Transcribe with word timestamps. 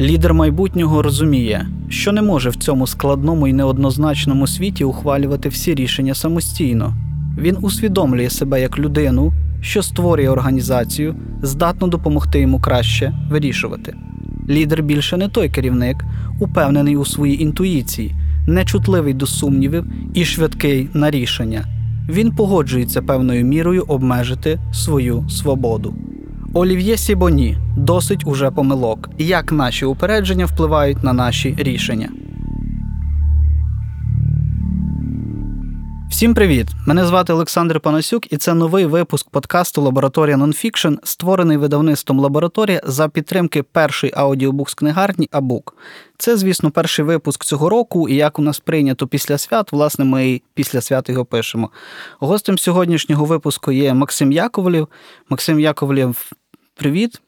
Лідер 0.00 0.34
майбутнього 0.34 1.02
розуміє, 1.02 1.66
що 1.88 2.12
не 2.12 2.22
може 2.22 2.50
в 2.50 2.56
цьому 2.56 2.86
складному 2.86 3.48
і 3.48 3.52
неоднозначному 3.52 4.46
світі 4.46 4.84
ухвалювати 4.84 5.48
всі 5.48 5.74
рішення 5.74 6.14
самостійно. 6.14 6.94
Він 7.38 7.56
усвідомлює 7.62 8.30
себе 8.30 8.60
як 8.60 8.78
людину, 8.78 9.32
що 9.60 9.82
створює 9.82 10.28
організацію, 10.28 11.14
здатну 11.42 11.88
допомогти 11.88 12.40
йому 12.40 12.60
краще 12.60 13.12
вирішувати. 13.30 13.94
Лідер 14.48 14.82
більше 14.82 15.16
не 15.16 15.28
той 15.28 15.48
керівник, 15.48 16.04
упевнений 16.40 16.96
у 16.96 17.04
своїй 17.04 17.42
інтуїції, 17.42 18.14
нечутливий 18.46 19.14
до 19.14 19.26
сумнівів 19.26 19.84
і 20.14 20.24
швидкий 20.24 20.88
на 20.94 21.10
рішення. 21.10 21.64
Він 22.08 22.32
погоджується 22.32 23.02
певною 23.02 23.44
мірою 23.44 23.84
обмежити 23.88 24.60
свою 24.72 25.28
свободу. 25.28 25.94
Олів'є 26.54 26.96
Сібоні 26.96 27.56
досить 27.76 28.26
уже 28.26 28.50
помилок, 28.50 29.10
як 29.18 29.52
наші 29.52 29.84
упередження 29.84 30.46
впливають 30.46 31.04
на 31.04 31.12
наші 31.12 31.54
рішення. 31.58 32.08
Всім 36.18 36.34
привіт! 36.34 36.68
Мене 36.86 37.06
звати 37.06 37.32
Олександр 37.32 37.80
Панасюк, 37.80 38.32
і 38.32 38.36
це 38.36 38.54
новий 38.54 38.86
випуск 38.86 39.30
подкасту 39.30 39.82
Лабораторія 39.82 40.36
Нонфікшн, 40.36 40.94
створений 41.02 41.56
видавництвом 41.56 42.20
лабораторія 42.20 42.80
за 42.84 43.08
підтримки 43.08 43.62
першої 43.62 44.12
аудіобук 44.16 44.70
з 44.70 44.74
книгарні 44.74 45.28
Абук. 45.32 45.76
Це, 46.16 46.36
звісно, 46.36 46.70
перший 46.70 47.04
випуск 47.04 47.44
цього 47.44 47.68
року, 47.68 48.08
і 48.08 48.14
як 48.14 48.38
у 48.38 48.42
нас 48.42 48.58
прийнято 48.58 49.06
після 49.06 49.38
свят, 49.38 49.72
власне, 49.72 50.04
ми 50.04 50.28
і 50.28 50.42
після 50.54 50.80
свят 50.80 51.08
його 51.08 51.24
пишемо. 51.24 51.70
Гостем 52.20 52.58
сьогоднішнього 52.58 53.24
випуску 53.24 53.72
є 53.72 53.94
Максим 53.94 54.32
Яковлів. 54.32 54.88
Максим 55.30 55.60
Яковлів, 55.60 56.30
привіт. 56.78 57.20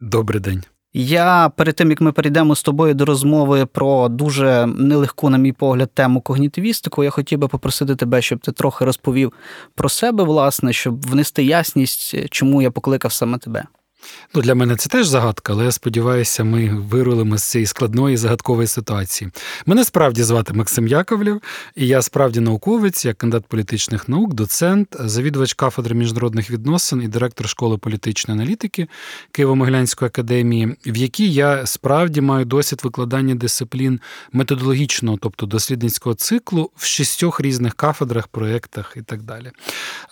Добрий 0.00 0.40
день. 0.40 0.62
Я 0.92 1.48
перед 1.56 1.74
тим 1.74 1.90
як 1.90 2.00
ми 2.00 2.12
перейдемо 2.12 2.56
з 2.56 2.62
тобою 2.62 2.94
до 2.94 3.04
розмови 3.04 3.66
про 3.66 4.08
дуже 4.08 4.66
нелегку, 4.66 5.30
на 5.30 5.38
мій 5.38 5.52
погляд, 5.52 5.90
тему 5.94 6.20
когнітивістику, 6.20 7.04
я 7.04 7.10
хотів 7.10 7.38
би 7.38 7.48
попросити 7.48 7.96
тебе, 7.96 8.22
щоб 8.22 8.38
ти 8.38 8.52
трохи 8.52 8.84
розповів 8.84 9.32
про 9.74 9.88
себе, 9.88 10.24
власне, 10.24 10.72
щоб 10.72 11.06
внести 11.06 11.44
ясність, 11.44 12.28
чому 12.30 12.62
я 12.62 12.70
покликав 12.70 13.12
саме 13.12 13.38
тебе. 13.38 13.64
Ну, 14.34 14.42
Для 14.42 14.54
мене 14.54 14.76
це 14.76 14.88
теж 14.88 15.06
загадка, 15.06 15.52
але 15.52 15.64
я 15.64 15.72
сподіваюся, 15.72 16.44
ми 16.44 16.68
вирулимо 16.68 17.38
з 17.38 17.42
цієї 17.42 17.66
складної 17.66 18.16
загадкової 18.16 18.66
ситуації. 18.66 19.30
Мене 19.66 19.84
справді 19.84 20.22
звати 20.22 20.52
Максим 20.52 20.88
Яковлів, 20.88 21.42
і 21.76 21.86
я 21.86 22.02
справді 22.02 22.40
науковець, 22.40 23.04
я 23.04 23.14
кандидат 23.14 23.46
політичних 23.46 24.08
наук, 24.08 24.34
доцент, 24.34 24.96
завідувач 25.00 25.54
кафедри 25.54 25.94
міжнародних 25.94 26.50
відносин 26.50 27.02
і 27.02 27.08
директор 27.08 27.48
школи 27.48 27.78
політичної 27.78 28.40
аналітики 28.40 28.88
Києво-Могилянської 29.32 30.04
академії, 30.04 30.76
в 30.86 30.96
якій 30.96 31.32
я 31.32 31.66
справді 31.66 32.20
маю 32.20 32.44
досвід 32.44 32.80
викладання 32.84 33.34
дисциплін 33.34 34.00
методологічного, 34.32 35.18
тобто 35.20 35.46
дослідницького 35.46 36.14
циклу 36.14 36.70
в 36.76 36.84
шістьох 36.84 37.40
різних 37.40 37.74
кафедрах, 37.74 38.28
проєктах 38.28 38.94
і 38.96 39.02
так 39.02 39.22
далі. 39.22 39.50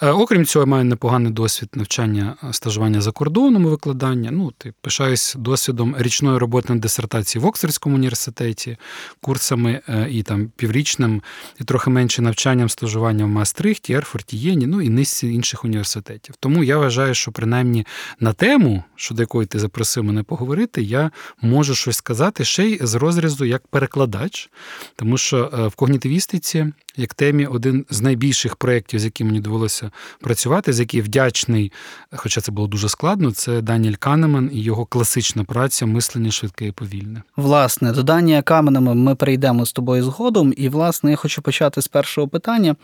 Е, 0.02 0.10
окрім 0.10 0.44
цього, 0.46 0.62
я 0.62 0.66
маю 0.66 0.84
непоганий 0.84 1.32
досвід 1.32 1.68
навчання 1.74 2.36
стажування 2.52 3.00
за 3.00 3.12
кордоном 3.12 3.66
викладання. 3.80 4.30
Ну, 4.30 4.52
ти 4.58 4.72
пишаюсь 4.80 5.34
досвідом 5.38 5.94
річної 5.98 6.38
роботи 6.38 6.74
на 6.74 6.80
дисертації 6.80 7.42
в 7.42 7.46
Оксфордському 7.46 7.96
університеті, 7.96 8.76
курсами 9.22 9.80
е, 9.88 10.08
і 10.10 10.22
там 10.22 10.50
піврічним, 10.56 11.22
і 11.60 11.64
трохи 11.64 11.90
менше 11.90 12.22
навчанням, 12.22 12.68
стажуванням 12.68 13.30
в 13.30 13.32
Маастрихті, 13.32 13.92
Ерфорті, 13.92 14.36
Єні, 14.36 14.66
ну 14.66 14.82
і 14.82 14.88
низці 14.88 15.26
інших 15.26 15.64
університетів. 15.64 16.34
Тому 16.40 16.64
я 16.64 16.78
вважаю, 16.78 17.14
що 17.14 17.32
принаймні 17.32 17.86
на 18.20 18.32
тему, 18.32 18.84
щодо 18.96 19.22
якої 19.22 19.46
ти 19.46 19.58
запросив 19.58 20.04
мене 20.04 20.22
поговорити, 20.22 20.82
я 20.82 21.10
можу 21.42 21.74
щось 21.74 21.96
сказати 21.96 22.44
ще 22.44 22.64
й 22.64 22.78
з 22.82 22.94
розрізу 22.94 23.44
як 23.44 23.66
перекладач, 23.66 24.50
тому 24.96 25.18
що 25.18 25.50
е, 25.54 25.66
в 25.66 25.74
когнітивістиці 25.74 26.72
як 26.96 27.14
темі 27.14 27.46
один 27.46 27.86
з 27.90 28.00
найбільших 28.00 28.56
проєктів, 28.56 29.00
з 29.00 29.04
яким 29.04 29.26
мені 29.26 29.40
довелося 29.40 29.90
працювати, 30.20 30.72
з 30.72 30.80
яким 30.80 31.04
вдячний, 31.04 31.72
хоча 32.12 32.40
це 32.40 32.52
було 32.52 32.68
дуже 32.68 32.88
складно, 32.88 33.32
це 33.32 33.60
Даніель 33.60 33.94
Канеман 33.94 34.50
і 34.52 34.62
його 34.62 34.84
класична 34.84 35.44
праця 35.44 35.86
Мислення 35.86 36.30
швидке 36.30 36.66
і 36.66 36.72
повільне. 36.72 37.22
Власне, 37.36 37.92
до 37.92 38.02
Данія 38.02 38.42
Каменема 38.42 38.94
ми 38.94 39.14
перейдемо 39.14 39.66
з 39.66 39.72
тобою 39.72 40.02
згодом. 40.02 40.54
І, 40.56 40.68
власне, 40.68 41.10
я 41.10 41.16
хочу 41.16 41.42
почати 41.42 41.82
з 41.82 41.88
першого 41.88 42.28
питання. 42.28 42.76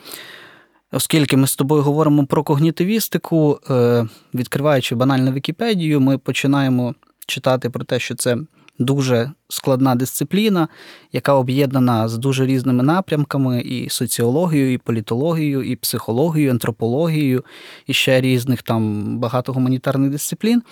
Оскільки 0.93 1.37
ми 1.37 1.47
з 1.47 1.57
тобою 1.57 1.83
говоримо 1.83 2.27
про 2.27 2.43
когнітивістику, 2.43 3.61
е, 3.71 4.07
відкриваючи 4.35 4.95
банальну 4.95 5.33
Вікіпедію, 5.33 6.01
ми 6.01 6.19
починаємо 6.19 6.95
читати 7.27 7.71
про 7.71 7.85
те, 7.85 7.99
що 7.99 8.15
це 8.15 8.37
дуже 8.79 9.33
складна 9.49 9.95
дисципліна, 9.95 10.69
яка 11.13 11.35
об'єднана 11.35 12.09
з 12.09 12.19
дуже 12.19 12.47
різними 12.47 12.83
напрямками: 12.83 13.61
і 13.61 13.89
соціологією, 13.89 14.73
і 14.73 14.79
політологією, 14.79 15.63
і 15.63 15.77
психологією, 15.77 16.51
антропологією, 16.51 17.45
і 17.87 17.93
ще 17.93 18.21
різних 18.21 18.63
там 18.63 19.05
багато 19.19 19.53
гуманітарних 19.53 20.11
дисциплін. 20.11 20.63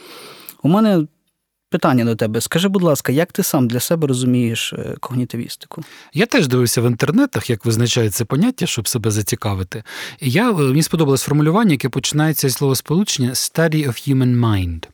У 0.62 0.68
мене 0.68 1.06
Питання 1.74 2.04
до 2.04 2.16
тебе. 2.16 2.40
Скажи, 2.40 2.68
будь 2.68 2.82
ласка, 2.82 3.12
як 3.12 3.32
ти 3.32 3.42
сам 3.42 3.68
для 3.68 3.80
себе 3.80 4.06
розумієш 4.06 4.72
е, 4.72 4.96
когнітивістику? 5.00 5.84
Я 6.12 6.26
теж 6.26 6.48
дивився 6.48 6.80
в 6.80 6.86
інтернетах, 6.86 7.50
як 7.50 7.64
визначають 7.64 8.14
це 8.14 8.24
поняття, 8.24 8.66
щоб 8.66 8.88
себе 8.88 9.10
зацікавити. 9.10 9.82
І 10.20 10.30
я 10.30 10.50
е, 10.50 10.54
мені 10.54 10.82
сподобалось 10.82 11.22
формулювання, 11.22 11.70
яке 11.70 11.88
починається 11.88 12.48
з 12.48 12.54
словосполучення 12.54 13.30
«study 13.30 13.88
of 13.88 14.08
human 14.08 14.40
mind». 14.40 14.86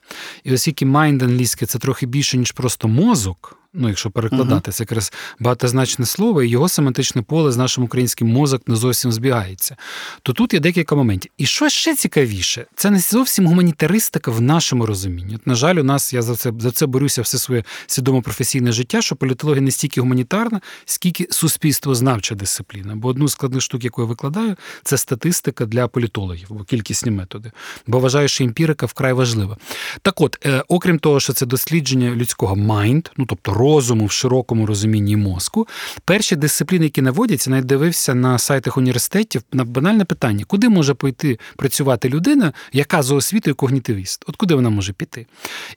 І 0.45 0.55
оскільки 0.55 0.87
mind 0.87 1.25
англійське 1.25 1.67
це 1.67 1.79
трохи 1.79 2.07
більше, 2.07 2.39
ніж 2.39 2.53
просто 2.53 2.89
мозок 2.89 3.61
ну 3.73 3.89
якщо 3.89 4.11
перекладати, 4.11 4.73
це 4.73 4.83
якраз 4.83 5.13
багатозначне 5.39 6.07
слово, 6.07 6.43
і 6.43 6.49
його 6.49 6.69
семантичне 6.69 7.23
поле 7.23 7.53
з 7.53 7.57
нашим 7.57 7.85
українським 7.85 8.29
мозок 8.29 8.69
не 8.69 8.77
зовсім 8.77 9.13
збігається. 9.13 9.77
То 10.23 10.33
тут 10.33 10.55
є 10.55 10.61
декілька 10.61 10.95
моментів. 10.95 11.33
І 11.39 11.47
що 11.47 11.69
ще 11.69 11.95
цікавіше, 11.95 12.67
це 12.75 12.91
не 12.91 12.99
зовсім 12.99 13.47
гуманітаристика 13.47 14.31
в 14.31 14.41
нашому 14.41 14.87
розумінні. 14.87 15.35
От, 15.35 15.47
На 15.47 15.55
жаль, 15.55 15.75
у 15.75 15.83
нас 15.83 16.13
я 16.13 16.23
за 16.23 16.37
це 16.37 16.53
за 16.59 16.71
це 16.71 16.87
борюся 16.87 17.23
все 17.23 17.39
своє 17.39 17.65
свідомо 17.87 18.23
професійне 18.23 18.73
життя, 18.73 19.03
що 19.03 19.17
політологія 19.17 19.63
не 19.63 19.71
стільки 19.71 20.01
гуманітарна, 20.01 20.61
скільки 20.85 21.27
суспільствознавча 21.31 22.35
дисципліна. 22.35 22.97
Бо 22.97 23.09
одну 23.09 23.29
з 23.29 23.33
складних 23.33 23.63
штук, 23.63 23.85
яку 23.85 24.03
я 24.03 24.09
викладаю, 24.09 24.57
це 24.83 24.99
статистика 24.99 25.67
для 25.67 25.89
політологів, 25.89 26.47
або 26.51 26.65
кількісні 26.65 27.11
методи. 27.11 27.53
Бо 27.87 27.99
вважаю, 27.99 28.29
що 28.29 28.45
емпірика 28.45 28.87
вкрай 28.87 29.13
важлива. 29.13 29.57
Так 30.03 30.21
от, 30.21 30.47
е, 30.47 30.63
окрім 30.69 30.99
того, 30.99 31.21
що 31.21 31.33
це 31.33 31.47
дослідження 31.47 32.11
людського 32.11 32.55
mind, 32.55 33.11
ну 33.17 33.27
тобто 33.29 33.55
розуму 33.55 34.07
в 34.07 34.11
широкому 34.11 34.67
розумінні 34.67 35.17
мозку. 35.17 35.69
Перші 36.05 36.37
дисципліни, 36.37 36.85
які 36.85 37.03
наводяться, 37.03 37.51
навіть 37.51 37.67
дивився 37.67 38.15
на 38.15 38.39
сайтах 38.39 38.77
університетів 38.77 39.43
на 39.53 39.65
банальне 39.65 40.05
питання, 40.05 40.45
куди 40.45 40.69
може 40.69 40.95
пойти 40.95 41.39
працювати 41.57 42.09
людина, 42.09 42.53
яка 42.73 43.03
за 43.03 43.15
освітою 43.15 43.57
когнітивіст? 43.57 44.25
От 44.27 44.37
куди 44.37 44.55
вона 44.55 44.71
може 44.71 44.93
піти? 44.93 45.27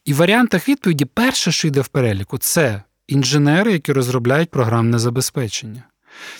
І 0.06 0.13
в 0.13 0.16
варіантах 0.16 0.69
відповіді, 0.69 1.05
перше, 1.05 1.51
що 1.51 1.67
йде 1.67 1.81
в 1.81 1.88
переліку, 1.88 2.38
це 2.38 2.84
інженери, 3.07 3.72
які 3.72 3.94
розробляють 3.94 4.50
програмне 4.50 5.00
забезпечення. 5.00 5.84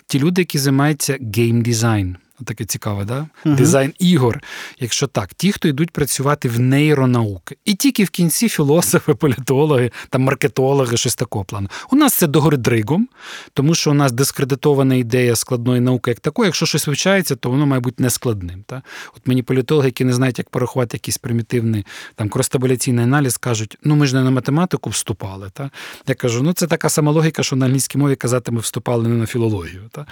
Ті 0.08 0.20
люди, 0.20 0.42
які 0.42 0.60
займаються 0.60 1.18
гейм-дизайн. 1.22 2.16
Таке 2.44 2.66
цікаве, 2.66 3.06
да? 3.06 3.28
Uh-huh. 3.46 3.56
дизайн 3.56 3.94
ігор. 4.00 4.44
Якщо 4.80 5.08
так, 5.08 5.34
ті, 5.34 5.52
хто 5.52 5.68
йдуть 5.68 5.92
працювати 5.92 6.50
в 6.50 6.60
нейронауки, 6.60 7.58
і 7.66 7.74
тільки 7.74 8.04
в 8.04 8.10
кінці 8.10 8.50
філософи, 8.50 9.14
політологи 9.14 9.92
та 10.10 10.18
маркетологи, 10.18 10.98
щось 10.98 11.16
такого 11.16 11.46
плану. 11.46 11.70
У 11.92 11.96
нас 11.96 12.14
це 12.14 12.28
догори 12.28 12.58
дригом, 12.58 13.08
тому 13.54 13.76
що 13.76 13.92
у 13.92 13.94
нас 13.94 14.12
дискредитована 14.12 14.96
ідея 14.96 15.36
складної 15.36 15.82
науки 15.82 16.12
як 16.12 16.20
такої. 16.20 16.48
Якщо 16.48 16.66
щось 16.66 16.88
вивчається, 16.88 17.36
то 17.36 17.50
воно 17.50 17.66
має 17.66 17.80
бути 17.80 18.04
нескладним. 18.04 18.64
Та? 18.68 18.82
От 19.18 19.28
мені 19.28 19.44
політологи, 19.44 19.88
які 19.88 20.06
не 20.06 20.14
знають, 20.14 20.38
як 20.38 20.50
порахувати 20.50 20.98
якийсь 20.98 21.18
примітивний 21.18 21.86
там 22.16 22.30
кростабуляційний 22.30 23.04
аналіз, 23.04 23.38
кажуть, 23.38 23.78
ну 23.84 23.96
ми 23.96 24.08
ж 24.08 24.16
не 24.16 24.24
на 24.24 24.32
математику 24.32 24.90
вступали. 24.90 25.50
Та? 25.54 25.70
Я 26.08 26.16
кажу, 26.16 26.44
ну 26.44 26.54
це 26.54 26.68
така 26.68 26.90
сама 26.90 27.12
логіка, 27.12 27.44
що 27.44 27.56
на 27.56 27.66
англійській 27.66 27.98
мові 27.98 28.16
казати, 28.16 28.52
ми 28.52 28.60
вступали 28.60 29.08
не 29.08 29.16
на 29.16 29.26
філологію. 29.26 29.82
Та? 29.92 30.06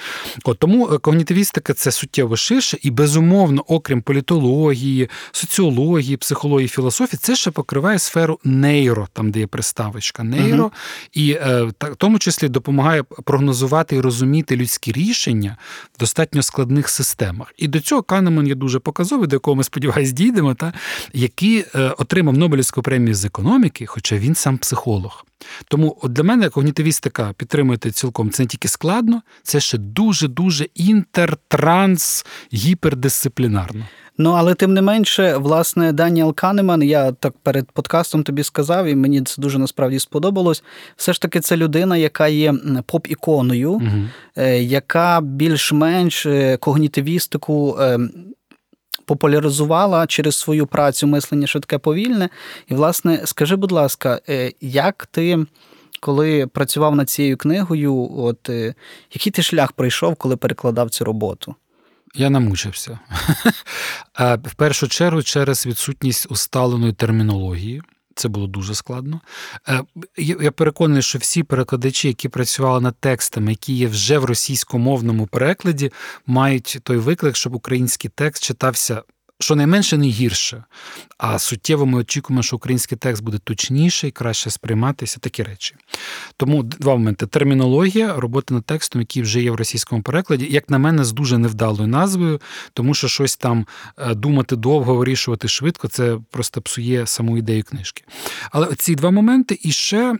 От 0.44 0.60
Тому 0.60 0.89
е, 0.94 0.98
когнітивістика 0.98 1.74
це 1.74 1.92
суттєво 1.92 2.20
суттєво 2.21 2.35
ширше, 2.35 2.77
і 2.81 2.91
безумовно, 2.91 3.63
окрім 3.68 4.01
політології, 4.01 5.09
соціології, 5.31 6.18
психології, 6.18 6.68
філософії, 6.68 7.19
це 7.21 7.35
ще 7.35 7.51
покриває 7.51 8.00
сферу 8.00 8.39
нейро, 8.44 9.07
там 9.13 9.31
де 9.31 9.39
є 9.39 9.47
приставочка 9.47 10.23
нейро, 10.23 10.65
uh 10.65 10.71
і 11.13 11.31
е, 11.31 11.63
в 11.63 11.95
тому 11.97 12.19
числі 12.19 12.50
допомагає 12.50 13.03
прогнозувати 13.03 13.95
і 13.95 14.00
розуміти 14.00 14.56
людські 14.56 14.91
рішення 14.91 15.57
в 15.95 16.00
достатньо 16.00 16.44
складних 16.44 16.89
системах. 16.89 17.53
І 17.57 17.68
до 17.68 17.79
цього 17.79 18.01
Канеман 18.01 18.47
є 18.47 18.56
дуже 18.56 18.79
показовий, 18.79 19.27
до 19.27 19.35
якого 19.35 19.56
ми 19.56 19.63
сподіваюся, 19.63 20.13
дійдемо, 20.13 20.53
та 20.53 20.74
який 21.13 21.65
е, 21.75 21.94
отримав 21.97 22.38
Нобелівську 22.38 22.81
премію 22.81 23.15
з 23.15 23.25
економіки, 23.25 23.85
хоча 23.85 24.17
він 24.17 24.35
сам 24.35 24.57
психолог. 24.57 25.25
Тому 25.67 25.97
от 26.01 26.13
для 26.13 26.23
мене 26.23 26.49
когнітивістика 26.49 27.33
підтримувати 27.38 27.91
цілком 27.91 28.29
це 28.29 28.43
не 28.43 28.47
тільки 28.47 28.67
складно, 28.67 29.21
це 29.43 29.59
ще 29.59 29.77
дуже-дуже 29.77 30.67
інтертранс 30.75 32.25
гіпердисциплінарно. 32.53 33.85
Ну, 34.17 34.31
але 34.31 34.53
тим 34.55 34.73
не 34.73 34.81
менше, 34.81 35.38
власне, 35.38 35.91
Даніел 35.91 36.35
Канеман, 36.35 36.83
я 36.83 37.11
так 37.11 37.33
перед 37.43 37.71
подкастом 37.71 38.23
тобі 38.23 38.43
сказав, 38.43 38.85
і 38.85 38.95
мені 38.95 39.21
це 39.21 39.41
дуже 39.41 39.59
насправді 39.59 39.99
сподобалось. 39.99 40.63
Все 40.95 41.13
ж 41.13 41.21
таки, 41.21 41.39
це 41.39 41.57
людина, 41.57 41.97
яка 41.97 42.27
є 42.27 42.53
поп-іконою, 42.85 43.69
Угу. 43.71 44.43
яка 44.57 45.21
більш-менш 45.21 46.25
е, 46.25 46.57
когнітивістику. 46.57 47.79
Е, 49.12 49.16
Популяризувала 49.16 50.08
через 50.08 50.36
свою 50.36 50.68
працю 50.68 51.08
мислення 51.08 51.48
швидке 51.48 51.78
повільне. 51.78 52.30
І, 52.68 52.74
власне, 52.74 53.22
скажи, 53.25 53.56
будь 53.56 53.72
ласка, 53.72 54.22
е, 54.30 54.52
як 54.62 55.06
ти, 55.12 55.46
коли 56.00 56.48
працював 56.48 56.96
над 56.96 57.10
цією 57.10 57.38
книгою, 57.38 58.12
от 58.18 58.50
е, 58.50 58.74
який 59.13 59.31
ти 59.31 59.42
шлях 59.44 59.72
пройшов, 59.72 60.16
коли 60.16 60.38
перекладав 60.38 60.90
цю 60.90 61.06
роботу? 61.06 61.56
Я 62.16 62.30
намучився. 62.30 63.00
В 64.44 64.54
першу 64.56 64.88
чергу 64.88 65.24
через 65.24 65.66
відсутність 65.66 66.31
усталеної 66.31 66.94
термінології. 66.94 67.81
Це 68.16 68.28
було 68.28 68.48
дуже 68.48 68.75
складно. 68.75 69.22
Е, 69.69 69.84
Я 70.18 70.36
я 70.42 70.52
переконаний, 70.52 71.02
що 71.02 71.19
всі 71.19 71.44
перекладачі, 71.44 72.08
які 72.08 72.30
працювали 72.30 72.81
над 72.81 72.96
текстами, 73.00 73.52
які 73.52 73.74
є 73.74 73.88
вже 73.88 74.18
в 74.18 74.25
російськомовному 74.25 75.28
перекладі, 75.28 75.92
мають 76.25 76.80
той 76.84 76.98
виклик, 76.98 77.36
щоб 77.36 77.56
український 77.56 78.12
текст 78.16 78.44
читався 78.44 79.02
щонайменше 79.41 79.97
не 79.97 80.07
гірше. 80.07 80.63
А 81.17 81.39
суттєво 81.39 81.85
ми 81.85 81.99
очікуємо, 81.99 82.43
що 82.43 82.55
український 82.55 82.97
текст 82.97 83.23
буде 83.23 83.38
точніший, 83.38 84.11
краще 84.11 84.49
сприйматися, 84.49 85.19
такі 85.19 85.43
речі. 85.43 85.75
Тому 86.38 86.63
два 86.63 86.93
моменти: 86.93 87.27
термінологія, 87.27 88.13
робота 88.13 88.53
над 88.53 88.65
текстом, 88.65 89.01
який 89.01 89.21
вже 89.21 89.41
є 89.41 89.51
в 89.51 89.55
російському 89.55 90.01
перекладі, 90.01 90.47
як 90.49 90.69
на 90.69 90.77
мене, 90.77 91.03
з 91.03 91.11
дуже 91.11 91.38
невдалою 91.38 91.88
назвою, 91.88 92.41
тому 92.73 92.93
що 92.93 93.07
щось 93.07 93.38
там 93.38 93.67
е, 93.97 94.15
думати 94.15 94.55
довго, 94.55 94.95
вирішувати 94.95 95.47
швидко, 95.47 95.88
це 95.88 96.17
просто 96.31 96.61
псує 96.61 97.07
саму 97.07 97.38
ідею 97.38 97.63
книжки. 97.63 98.03
Але 98.51 98.75
ці 98.75 98.95
два 98.95 99.11
моменти 99.11 99.59
і 99.61 99.71
ще. 99.71 100.15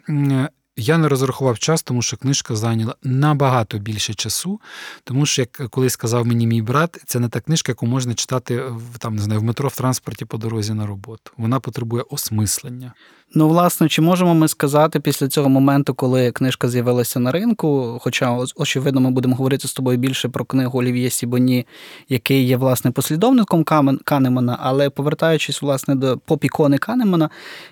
Я 0.82 0.98
не 0.98 1.08
розрахував 1.08 1.60
час, 1.60 1.84
тому 1.84 2.02
що 2.02 2.18
книжка 2.18 2.56
зайняла 2.56 2.96
набагато 3.04 3.78
більше 3.78 4.14
часу. 4.14 4.60
Тому 5.04 5.26
що, 5.26 5.42
як 5.42 5.70
колись 5.70 5.94
сказав 5.94 6.26
мені 6.28 6.48
мій 6.48 6.62
брат, 6.62 7.04
це 7.06 7.20
не 7.20 7.30
та 7.30 7.40
книжка, 7.40 7.72
яку 7.72 7.86
можна 7.86 8.14
читати 8.14 8.62
в 8.62 8.98
там 8.98 9.16
не 9.16 9.22
знаю, 9.22 9.42
в 9.42 9.44
метро 9.44 9.70
в 9.70 9.76
транспорті 9.76 10.26
по 10.26 10.38
дорозі 10.38 10.74
на 10.74 10.88
роботу. 10.88 11.32
Вона 11.38 11.60
потребує 11.60 12.04
осмислення. 12.10 12.94
Ну, 13.34 13.48
власне, 13.48 13.90
чи 13.90 14.02
можемо 14.02 14.34
ми 14.34 14.48
сказати 14.48 15.00
після 15.00 15.28
цього 15.28 15.50
моменту, 15.50 15.94
коли 15.94 16.32
книжка 16.32 16.70
з'явилася 16.70 17.20
на 17.20 17.32
ринку? 17.32 17.98
Хоча, 18.02 18.38
очевидно, 18.56 19.02
ми 19.02 19.12
будемо 19.12 19.36
говорити 19.36 19.68
з 19.68 19.74
тобою 19.74 19.98
більше 19.98 20.30
про 20.30 20.46
книгу 20.46 20.80
Олів'є 20.80 21.10
Сібоні, 21.10 21.66
який 22.10 22.44
є 22.44 22.58
власне 22.58 22.92
послідовником 22.92 23.64
Канемана, 24.04 24.58
але 24.62 24.90
повертаючись 24.90 25.62
власне 25.62 25.96
до 25.96 26.18
поп-ікони 26.18 26.78
Канемана, 26.78 27.30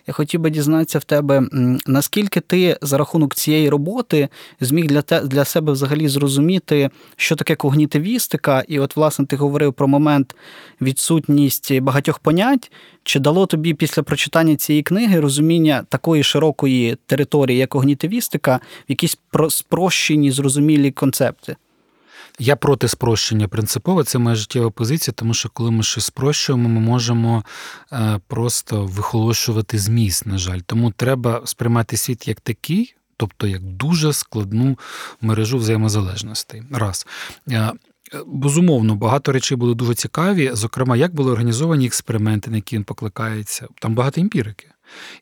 я 0.07 0.13
хотів 0.13 0.41
би 0.41 0.49
дізнатися 0.49 0.99
в 0.99 1.03
тебе, 1.03 1.43
наскільки 1.87 2.39
ти 2.39 2.77
за 2.81 2.97
рахунок 2.99 3.35
цієї 3.35 3.69
роботи 3.69 4.29
зміг 4.59 4.87
для 4.87 5.01
те 5.01 5.21
для 5.21 5.45
себе 5.45 5.71
взагалі 5.71 6.07
зрозуміти, 6.07 6.89
що 7.15 7.35
таке 7.35 7.55
когнітивістика, 7.55 8.63
і 8.67 8.79
от, 8.79 8.95
власне, 8.95 9.25
ти 9.25 9.35
говорив 9.35 9.73
про 9.73 9.87
момент 9.87 10.35
відсутність 10.81 11.79
багатьох 11.79 12.19
понять. 12.19 12.71
Чи 13.03 13.19
дало 13.19 13.45
тобі 13.45 13.73
після 13.73 14.03
прочитання 14.03 14.55
цієї 14.55 14.83
книги 14.83 15.19
розуміння 15.19 15.85
такої 15.89 16.23
широкої 16.23 16.97
території, 17.05 17.57
як 17.57 17.69
когнітивістика, 17.69 18.59
якісь 18.87 19.17
про- 19.31 19.49
спрощені, 19.49 20.31
зрозумілі 20.31 20.91
концепти? 20.91 21.55
Я 22.39 22.55
проти 22.55 22.87
спрощення 22.87 23.47
принципово, 23.47 24.03
це 24.03 24.19
моя 24.19 24.35
життєва 24.35 24.69
позиція, 24.69 25.13
тому 25.17 25.33
що 25.33 25.49
коли 25.49 25.71
ми 25.71 25.83
щось 25.83 26.05
спрощуємо, 26.05 26.69
ми 26.69 26.79
можемо 26.79 27.43
е, 27.93 28.19
просто 28.27 28.85
вихолощувати 28.85 29.77
зміст, 29.77 30.25
на 30.25 30.37
жаль. 30.37 30.59
Тому 30.65 30.91
треба 30.91 31.41
сприймати 31.45 31.97
світ 31.97 32.27
як 32.27 32.41
такий, 32.41 32.95
тобто 33.17 33.47
як 33.47 33.61
дуже 33.61 34.13
складну 34.13 34.77
мережу 35.21 35.57
взаємозалежностей. 35.57 36.63
Раз. 36.71 37.07
Е, 37.51 37.71
Безумовно, 38.25 38.95
багато 38.95 39.31
речей 39.31 39.57
були 39.57 39.75
дуже 39.75 39.93
цікаві. 39.93 40.51
Зокрема, 40.53 40.97
як 40.97 41.15
були 41.15 41.31
організовані 41.31 41.85
експерименти, 41.85 42.51
на 42.51 42.57
які 42.57 42.75
він 42.75 42.83
покликається. 42.83 43.67
Там 43.79 43.95
багато 43.95 44.21
емпірики. 44.21 44.67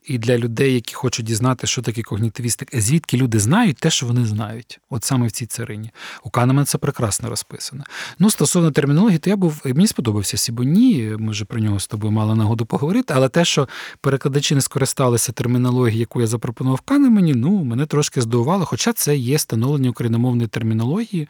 І 0.05 0.17
для 0.17 0.37
людей, 0.37 0.73
які 0.73 0.93
хочуть 0.93 1.25
дізнати, 1.25 1.67
що 1.67 1.81
таке 1.81 2.01
когнітивістика, 2.01 2.81
звідки 2.81 3.17
люди 3.17 3.39
знають 3.39 3.77
те, 3.77 3.89
що 3.89 4.05
вони 4.05 4.25
знають, 4.25 4.79
от 4.89 5.03
саме 5.03 5.27
в 5.27 5.31
цій 5.31 5.45
царині. 5.45 5.91
У 6.23 6.29
Канемана 6.29 6.65
це 6.65 6.77
прекрасно 6.77 7.29
розписано. 7.29 7.83
Ну, 8.19 8.29
стосовно 8.29 8.71
термінології, 8.71 9.19
то 9.19 9.29
я 9.29 9.35
був 9.35 9.61
мені 9.65 9.87
сподобався 9.87 10.37
Сібоні. 10.37 11.15
Ми 11.19 11.31
вже 11.31 11.45
про 11.45 11.59
нього 11.59 11.79
з 11.79 11.87
тобою 11.87 12.11
мали 12.11 12.35
нагоду 12.35 12.65
поговорити. 12.65 13.13
Але 13.17 13.29
те, 13.29 13.45
що 13.45 13.67
перекладачі 14.01 14.55
не 14.55 14.61
скористалися 14.61 15.31
термінологією, 15.31 15.99
яку 15.99 16.21
я 16.21 16.27
запропонував 16.27 16.77
в 16.77 16.81
Канемані, 16.81 17.33
ну 17.33 17.63
мене 17.63 17.85
трошки 17.85 18.21
здивувало. 18.21 18.65
Хоча 18.65 18.93
це 18.93 19.17
є 19.17 19.39
становлення 19.39 19.89
україномовної 19.89 20.47
термінології, 20.47 21.27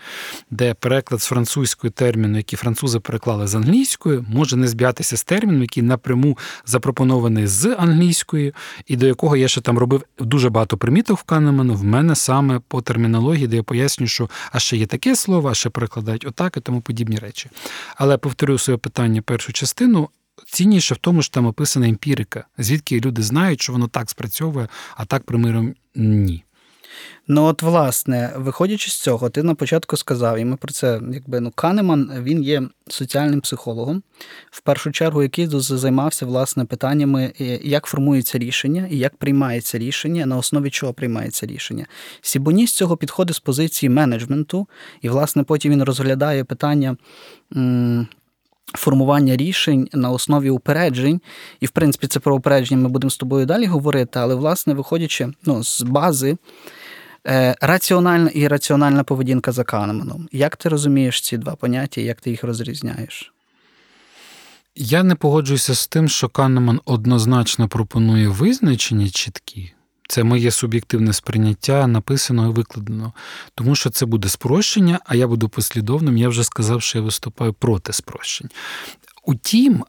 де 0.51 0.73
переклад 0.73 1.21
з 1.21 1.25
французької 1.25 1.91
терміну, 1.91 2.37
які 2.37 2.55
французи 2.55 2.99
переклали 2.99 3.47
з 3.47 3.55
англійської, 3.55 4.25
може 4.27 4.55
не 4.55 4.67
збігатися 4.67 5.17
з 5.17 5.23
терміном, 5.23 5.61
який 5.61 5.83
напряму 5.83 6.37
запропонований 6.65 7.47
з 7.47 7.75
англійської, 7.79 8.26
і 8.85 8.95
до 8.95 9.05
якого 9.07 9.37
я 9.37 9.47
ще 9.47 9.61
там 9.61 9.77
робив 9.77 10.03
дуже 10.19 10.49
багато 10.49 10.77
приміток 10.77 11.19
в 11.19 11.23
Канеману. 11.23 11.75
В 11.75 11.83
мене 11.83 12.15
саме 12.15 12.61
по 12.67 12.81
термінології, 12.81 13.47
де 13.47 13.55
я 13.55 13.63
пояснюю, 13.63 14.07
що 14.07 14.29
а 14.51 14.59
ще 14.59 14.77
є 14.77 14.85
таке 14.85 15.15
слово, 15.15 15.49
а 15.49 15.53
ще 15.53 15.69
перекладають 15.69 16.25
отак 16.25 16.57
і 16.57 16.59
тому 16.59 16.81
подібні 16.81 17.17
речі. 17.17 17.49
Але 17.95 18.17
повторю 18.17 18.57
своє 18.57 18.77
питання 18.77 19.21
першу 19.21 19.53
частину. 19.53 20.09
Цінніше 20.45 20.93
в 20.93 20.97
тому, 20.97 21.21
що 21.21 21.33
там 21.33 21.45
описана 21.45 21.87
емпірика, 21.87 22.45
звідки 22.57 22.99
люди 22.99 23.21
знають, 23.21 23.61
що 23.61 23.73
воно 23.73 23.87
так 23.87 24.09
спрацьовує, 24.09 24.67
а 24.95 25.05
так, 25.05 25.23
примиром 25.23 25.73
ні. 25.95 26.43
Ну, 27.27 27.43
от, 27.43 27.61
власне, 27.61 28.33
виходячи 28.35 28.91
з 28.91 29.01
цього, 29.01 29.29
ти 29.29 29.43
на 29.43 29.55
початку 29.55 29.97
сказав, 29.97 30.37
і 30.37 30.45
ми 30.45 30.55
про 30.55 30.73
це, 30.73 31.01
якби 31.13 31.39
ну, 31.39 31.51
Канеман 31.51 32.11
він 32.23 32.43
є 32.43 32.63
соціальним 32.87 33.41
психологом, 33.41 34.03
в 34.51 34.61
першу 34.61 34.91
чергу, 34.91 35.23
який 35.23 35.47
займався 35.49 36.25
власне 36.25 36.65
питаннями, 36.65 37.33
е, 37.41 37.59
як 37.63 37.85
формується 37.85 38.37
рішення 38.37 38.87
і 38.91 38.97
як 38.97 39.17
приймається 39.17 39.77
рішення, 39.77 40.25
на 40.25 40.37
основі 40.37 40.69
чого 40.69 40.93
приймається 40.93 41.45
рішення. 41.45 41.85
Сібоні 42.21 42.67
з 42.67 42.73
цього 42.73 42.97
підходить 42.97 43.35
з 43.35 43.39
позиції 43.39 43.89
менеджменту, 43.89 44.67
і, 45.01 45.09
власне, 45.09 45.43
потім 45.43 45.71
він 45.71 45.83
розглядає 45.83 46.43
питання. 46.43 46.97
М- 47.55 48.07
Формування 48.73 49.37
рішень 49.37 49.89
на 49.93 50.09
основі 50.09 50.49
упереджень, 50.49 51.21
і 51.59 51.65
в 51.65 51.69
принципі 51.69 52.07
це 52.07 52.19
про 52.19 52.35
упередження 52.35 52.81
ми 52.81 52.89
будемо 52.89 53.11
з 53.11 53.17
тобою 53.17 53.45
далі 53.45 53.65
говорити, 53.65 54.19
але 54.19 54.35
власне 54.35 54.73
виходячи 54.73 55.27
ну, 55.45 55.63
з 55.63 55.81
бази 55.81 56.37
раціональна 57.61 58.29
і 58.29 58.39
ірраціональна 58.39 59.03
поведінка 59.03 59.51
за 59.51 59.63
Канеманом. 59.63 60.29
Як 60.31 60.55
ти 60.55 60.69
розумієш 60.69 61.21
ці 61.21 61.37
два 61.37 61.55
поняття, 61.55 62.01
як 62.01 62.21
ти 62.21 62.29
їх 62.29 62.43
розрізняєш? 62.43 63.33
Я 64.75 65.03
не 65.03 65.15
погоджуюся 65.15 65.75
з 65.75 65.87
тим, 65.87 66.09
що 66.09 66.29
Канеман 66.29 66.81
однозначно 66.85 67.67
пропонує 67.67 68.27
визначення 68.27 69.09
чіткі. 69.09 69.73
Це 70.09 70.23
моє 70.23 70.51
суб'єктивне 70.51 71.13
сприйняття, 71.13 71.87
написано 71.87 72.49
і 72.49 72.51
викладено. 72.51 73.13
Тому 73.55 73.75
що 73.75 73.89
це 73.89 74.05
буде 74.05 74.29
спрощення, 74.29 74.99
а 75.05 75.15
я 75.15 75.27
буду 75.27 75.49
послідовним. 75.49 76.17
Я 76.17 76.29
вже 76.29 76.43
сказав, 76.43 76.81
що 76.81 76.97
я 76.97 77.03
виступаю 77.03 77.53
проти 77.53 77.93
спрощень. 77.93 78.49
Утім, 79.23 79.83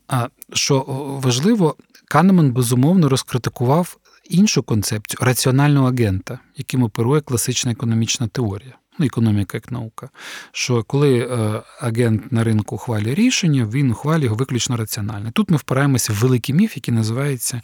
що 0.53 0.85
важливо, 1.23 1.77
Канеман 2.05 2.53
безумовно 2.53 3.09
розкритикував 3.09 3.97
іншу 4.29 4.63
концепцію 4.63 5.19
раціонального 5.21 5.89
агента, 5.89 6.39
яким 6.57 6.83
оперує 6.83 7.21
класична 7.21 7.73
економічна 7.73 8.29
теорія. 8.29 8.75
Ну, 8.99 9.07
економіка 9.07 9.57
як 9.57 9.73
наука. 9.73 10.09
Що 10.53 10.83
коли 10.83 11.19
е, 11.19 11.63
агент 11.81 12.33
на 12.33 12.45
ринку 12.45 12.75
ухвалює 12.75 13.15
рішення, 13.15 13.69
він 13.73 13.91
ухвалює 13.91 14.25
його 14.25 14.37
виключно 14.37 14.77
раціонально. 14.77 15.31
Тут 15.31 15.51
ми 15.51 15.57
впираємося 15.57 16.13
в 16.13 16.17
великий 16.17 16.55
міф, 16.55 16.77
який 16.77 16.95
називається 16.95 17.63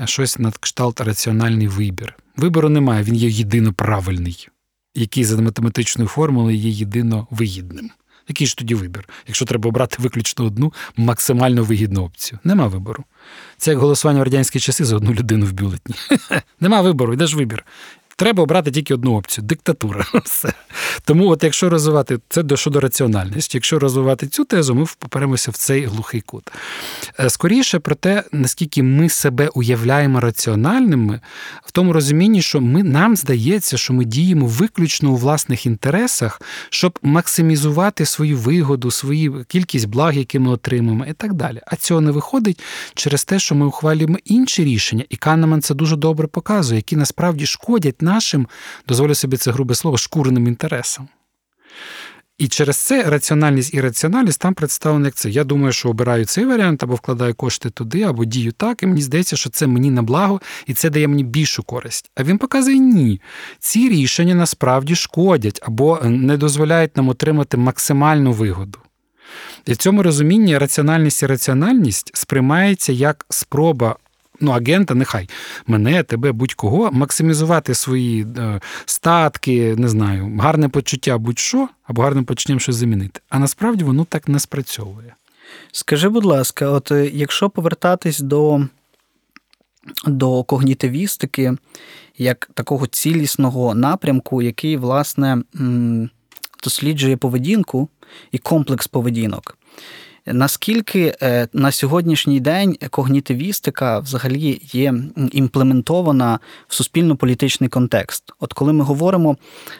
е, 0.00 0.06
щось 0.06 0.38
над 0.38 0.56
кшталт 0.56 1.00
раціональний 1.00 1.68
вибір. 1.68 2.16
Вибору 2.36 2.68
немає, 2.68 3.02
він 3.02 3.14
є 3.14 3.28
єдино 3.28 3.72
правильний, 3.72 4.48
який 4.94 5.24
за 5.24 5.42
математичною 5.42 6.08
формулою 6.08 6.56
є 6.56 6.70
єдино 6.70 7.26
вигідним. 7.30 7.90
Який 8.28 8.46
ж 8.46 8.56
тоді 8.56 8.74
вибір? 8.74 9.08
Якщо 9.26 9.44
треба 9.44 9.68
обрати 9.68 9.96
виключно 10.00 10.44
одну 10.44 10.72
максимально 10.96 11.64
вигідну 11.64 12.04
опцію. 12.04 12.38
Нема 12.44 12.66
вибору. 12.66 13.04
Це 13.56 13.70
як 13.70 13.80
голосування 13.80 14.20
в 14.20 14.22
радянські 14.22 14.60
часи 14.60 14.84
за 14.84 14.96
одну 14.96 15.14
людину 15.14 15.46
в 15.46 15.52
бюлетні. 15.52 15.94
Нема 16.60 16.80
вибору, 16.80 17.14
йдеш 17.14 17.34
вибір. 17.34 17.64
Треба 18.22 18.42
обрати 18.42 18.70
тільки 18.70 18.94
одну 18.94 19.14
опцію 19.14 19.44
диктатура. 19.44 20.06
Все. 20.24 20.52
Тому, 21.04 21.28
от 21.28 21.44
якщо 21.44 21.70
розвивати 21.70 22.18
це 22.28 22.42
до 22.42 22.56
щодо 22.56 22.80
раціональності, 22.80 23.56
якщо 23.56 23.78
розвивати 23.78 24.26
цю 24.26 24.44
тезу, 24.44 24.74
ми 24.74 24.84
впоперемося 24.84 25.50
в 25.50 25.54
цей 25.54 25.84
глухий 25.84 26.20
кут. 26.20 26.50
Е, 27.20 27.30
Скоріше 27.30 27.78
про 27.78 27.94
те, 27.94 28.24
наскільки 28.32 28.82
ми 28.82 29.08
себе 29.08 29.48
уявляємо 29.48 30.20
раціональними, 30.20 31.20
в 31.64 31.70
тому 31.70 31.92
розумінні, 31.92 32.42
що 32.42 32.60
ми 32.60 32.82
нам 32.82 33.16
здається, 33.16 33.76
що 33.76 33.92
ми 33.92 34.04
діємо 34.04 34.46
виключно 34.46 35.10
у 35.10 35.16
власних 35.16 35.66
інтересах, 35.66 36.42
щоб 36.70 36.98
максимізувати 37.02 38.06
свою 38.06 38.36
вигоду, 38.36 38.90
свою 38.90 39.44
кількість 39.48 39.88
благ, 39.88 40.16
які 40.16 40.38
ми 40.38 40.50
отримуємо, 40.50 41.06
і 41.06 41.12
так 41.12 41.32
далі. 41.32 41.60
А 41.66 41.76
цього 41.76 42.00
не 42.00 42.10
виходить 42.10 42.60
через 42.94 43.24
те, 43.24 43.38
що 43.38 43.54
ми 43.54 43.66
ухвалюємо 43.66 44.16
інші 44.24 44.64
рішення, 44.64 45.04
і 45.08 45.16
Канеман 45.16 45.62
це 45.62 45.74
дуже 45.74 45.96
добре 45.96 46.26
показує, 46.26 46.76
які 46.78 46.96
насправді 46.96 47.46
шкодять 47.46 48.02
нашим, 48.14 48.48
дозволю 48.88 49.14
собі 49.14 49.36
це 49.36 49.50
грубе 49.50 49.74
слово, 49.74 49.96
шкуреним 49.96 50.46
інтересам. 50.46 51.08
І 52.38 52.48
через 52.48 52.76
це 52.76 53.02
раціональність 53.02 53.74
і 53.74 53.80
раціональність 53.80 54.40
там 54.40 54.54
представлені 54.54 55.04
як 55.04 55.14
це. 55.14 55.30
Я 55.30 55.44
думаю, 55.44 55.72
що 55.72 55.88
обираю 55.88 56.24
цей 56.24 56.44
варіант 56.44 56.82
або 56.82 56.94
вкладаю 56.94 57.34
кошти 57.34 57.70
туди, 57.70 58.02
або 58.02 58.24
дію 58.24 58.52
так, 58.52 58.82
і 58.82 58.86
мені 58.86 59.02
здається, 59.02 59.36
що 59.36 59.50
це 59.50 59.66
мені 59.66 59.90
на 59.90 60.02
благо, 60.02 60.40
і 60.66 60.74
це 60.74 60.90
дає 60.90 61.08
мені 61.08 61.24
більшу 61.24 61.62
користь. 61.62 62.10
А 62.14 62.22
він 62.22 62.38
показує 62.38 62.78
ні. 62.78 63.20
Ці 63.58 63.88
рішення 63.88 64.34
насправді 64.34 64.94
шкодять 64.94 65.60
або 65.62 66.00
не 66.04 66.36
дозволяють 66.36 66.96
нам 66.96 67.08
отримати 67.08 67.56
максимальну 67.56 68.32
вигоду. 68.32 68.78
І 69.66 69.72
в 69.72 69.76
цьому 69.76 70.02
розумінні 70.02 70.58
раціональність 70.58 71.22
і 71.22 71.26
раціональність 71.26 72.10
сприймається 72.14 72.92
як 72.92 73.26
спроба. 73.28 73.96
Ну, 74.42 74.50
агента, 74.50 74.94
нехай 74.94 75.28
мене, 75.66 76.02
тебе, 76.02 76.32
будь-кого, 76.32 76.90
максимізувати 76.92 77.74
свої 77.74 78.26
е, 78.38 78.60
статки, 78.84 79.74
не 79.76 79.88
знаю, 79.88 80.38
гарне 80.40 80.68
почуття 80.68 81.18
будь-що, 81.18 81.68
або 81.84 82.02
гарним 82.02 82.24
почуттям 82.24 82.60
щось 82.60 82.76
замінити. 82.76 83.20
А 83.28 83.38
насправді 83.38 83.84
воно 83.84 84.04
так 84.04 84.28
не 84.28 84.38
спрацьовує. 84.38 85.14
Скажи, 85.72 86.08
будь 86.08 86.24
ласка, 86.24 86.68
от 86.68 86.92
е, 86.92 87.10
якщо 87.12 87.50
повертатись 87.50 88.20
до, 88.20 88.66
до 90.06 90.44
когнітивістики 90.44 91.56
як 92.18 92.50
такого 92.54 92.86
цілісного 92.86 93.74
напрямку, 93.74 94.42
який, 94.42 94.76
власне, 94.76 95.42
досліджує 96.64 97.16
поведінку 97.16 97.88
і 98.32 98.38
комплекс 98.38 98.86
поведінок. 98.86 99.58
Наскільки 100.26 101.14
е, 101.22 101.48
на 101.52 101.72
сьогоднішній 101.72 102.40
день 102.40 102.76
когнітивістика 102.90 103.98
взагалі 103.98 104.60
є 104.72 104.94
імплементована 105.32 106.38
в 106.68 106.74
суспільно-політичний 106.74 107.68
контекст? 107.68 108.24
От 108.40 108.52
коли 108.52 108.72
ми 108.72 108.84
говоримо 108.84 109.36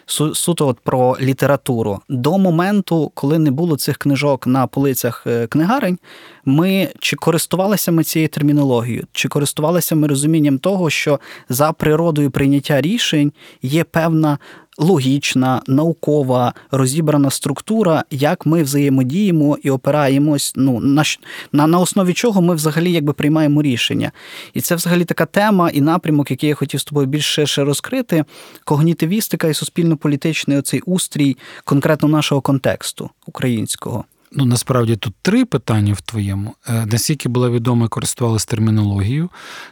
су- 0.07 0.35
суто 0.35 0.67
от 0.67 0.79
про 0.79 1.17
літературу, 1.21 1.99
до 2.09 2.37
моменту, 2.37 3.11
коли 3.13 3.39
не 3.39 3.51
було 3.51 3.77
цих 3.77 3.97
книжок 3.97 4.47
на 4.47 4.67
полицях 4.67 5.23
е, 5.27 5.47
книгарень, 5.47 5.97
ми 6.45 6.89
чи 6.99 7.15
користувалися 7.15 7.91
ми 7.91 8.03
цією 8.03 8.29
термінологією, 8.29 9.07
чи 9.11 9.27
користувалися 9.27 9.95
ми 9.95 10.07
розумінням 10.07 10.59
того, 10.59 10.89
що 10.89 11.19
за 11.49 11.71
природою 11.71 12.31
прийняття 12.31 12.81
рішень 12.81 13.31
є 13.61 13.83
певна 13.83 14.37
логічна, 14.77 15.61
наукова, 15.67 16.53
розібрана 16.71 17.29
структура, 17.29 18.03
як 18.11 18.45
ми 18.45 18.63
взаємодіємо 18.63 19.57
і 19.63 19.69
опираємось, 19.69 20.53
ну, 20.55 20.79
на, 20.79 21.03
на, 21.51 21.67
на 21.67 21.79
основі 21.79 22.13
чого 22.13 22.41
ми 22.41 22.55
взагалі 22.55 22.91
якби 22.91 23.13
приймаємо 23.13 23.61
рішення. 23.61 24.11
І 24.53 24.61
це 24.61 24.75
взагалі 24.75 25.05
така 25.05 25.25
тема 25.25 25.69
і 25.69 25.81
напрямок, 25.81 26.31
який 26.31 26.49
я 26.49 26.55
хотів 26.55 26.79
з 26.79 26.83
тобою 26.83 27.07
більш 27.07 27.25
ширше 27.25 27.63
розкрити. 27.63 28.25
Когнітивістика 28.63 29.47
і 29.47 29.53
суспільно-політичний 29.53 30.57
оцей 30.57 30.81
устрій 30.85 31.37
конкретно 31.63 32.07
нашого 32.09 32.41
контексту 32.41 33.09
українського. 33.25 34.05
Ну, 34.35 34.45
насправді 34.45 34.95
тут 34.95 35.13
три 35.21 35.45
питання 35.45 35.93
в 35.93 36.01
твоєму. 36.01 36.53
Е, 36.69 36.85
Наскільки 36.85 37.29
було 37.29 37.51
відомо 37.51 37.85
і 37.85 37.87
користувалися 37.87 38.47
термінологією, 38.47 39.29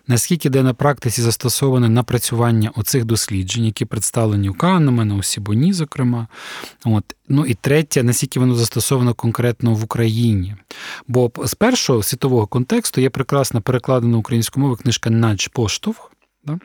наскільки 0.08 0.50
де 0.50 0.63
на 0.63 0.74
практиці 0.74 1.22
застосоване 1.22 1.89
напрацювання 1.89 2.72
оцих 2.75 3.06
досліджень, 3.06 3.65
які 3.65 3.86
представлені 3.86 4.50
у 4.50 4.53
Канемана, 4.53 5.15
у 5.15 5.24
Сібоні, 5.24 5.74
зокрема. 5.74 6.27
От. 6.86 7.03
Ну 7.30 7.46
і 7.46 7.53
третє, 7.53 8.03
наскільки 8.03 8.39
воно 8.39 8.56
застосовано 8.56 9.13
конкретно 9.13 9.74
в 9.74 9.84
Україні. 9.84 10.56
Бо 11.08 11.32
з 11.46 11.53
першого 11.53 12.03
світового 12.03 12.48
контексту 12.48 13.01
є 13.01 13.10
прекрасна 13.10 13.62
перекладена 13.62 14.18
українською 14.18 14.62
мовою 14.62 14.77
книжка 14.77 15.10
Надж 15.10 15.48
Поштовх. 15.48 16.12
Да? 16.46 16.60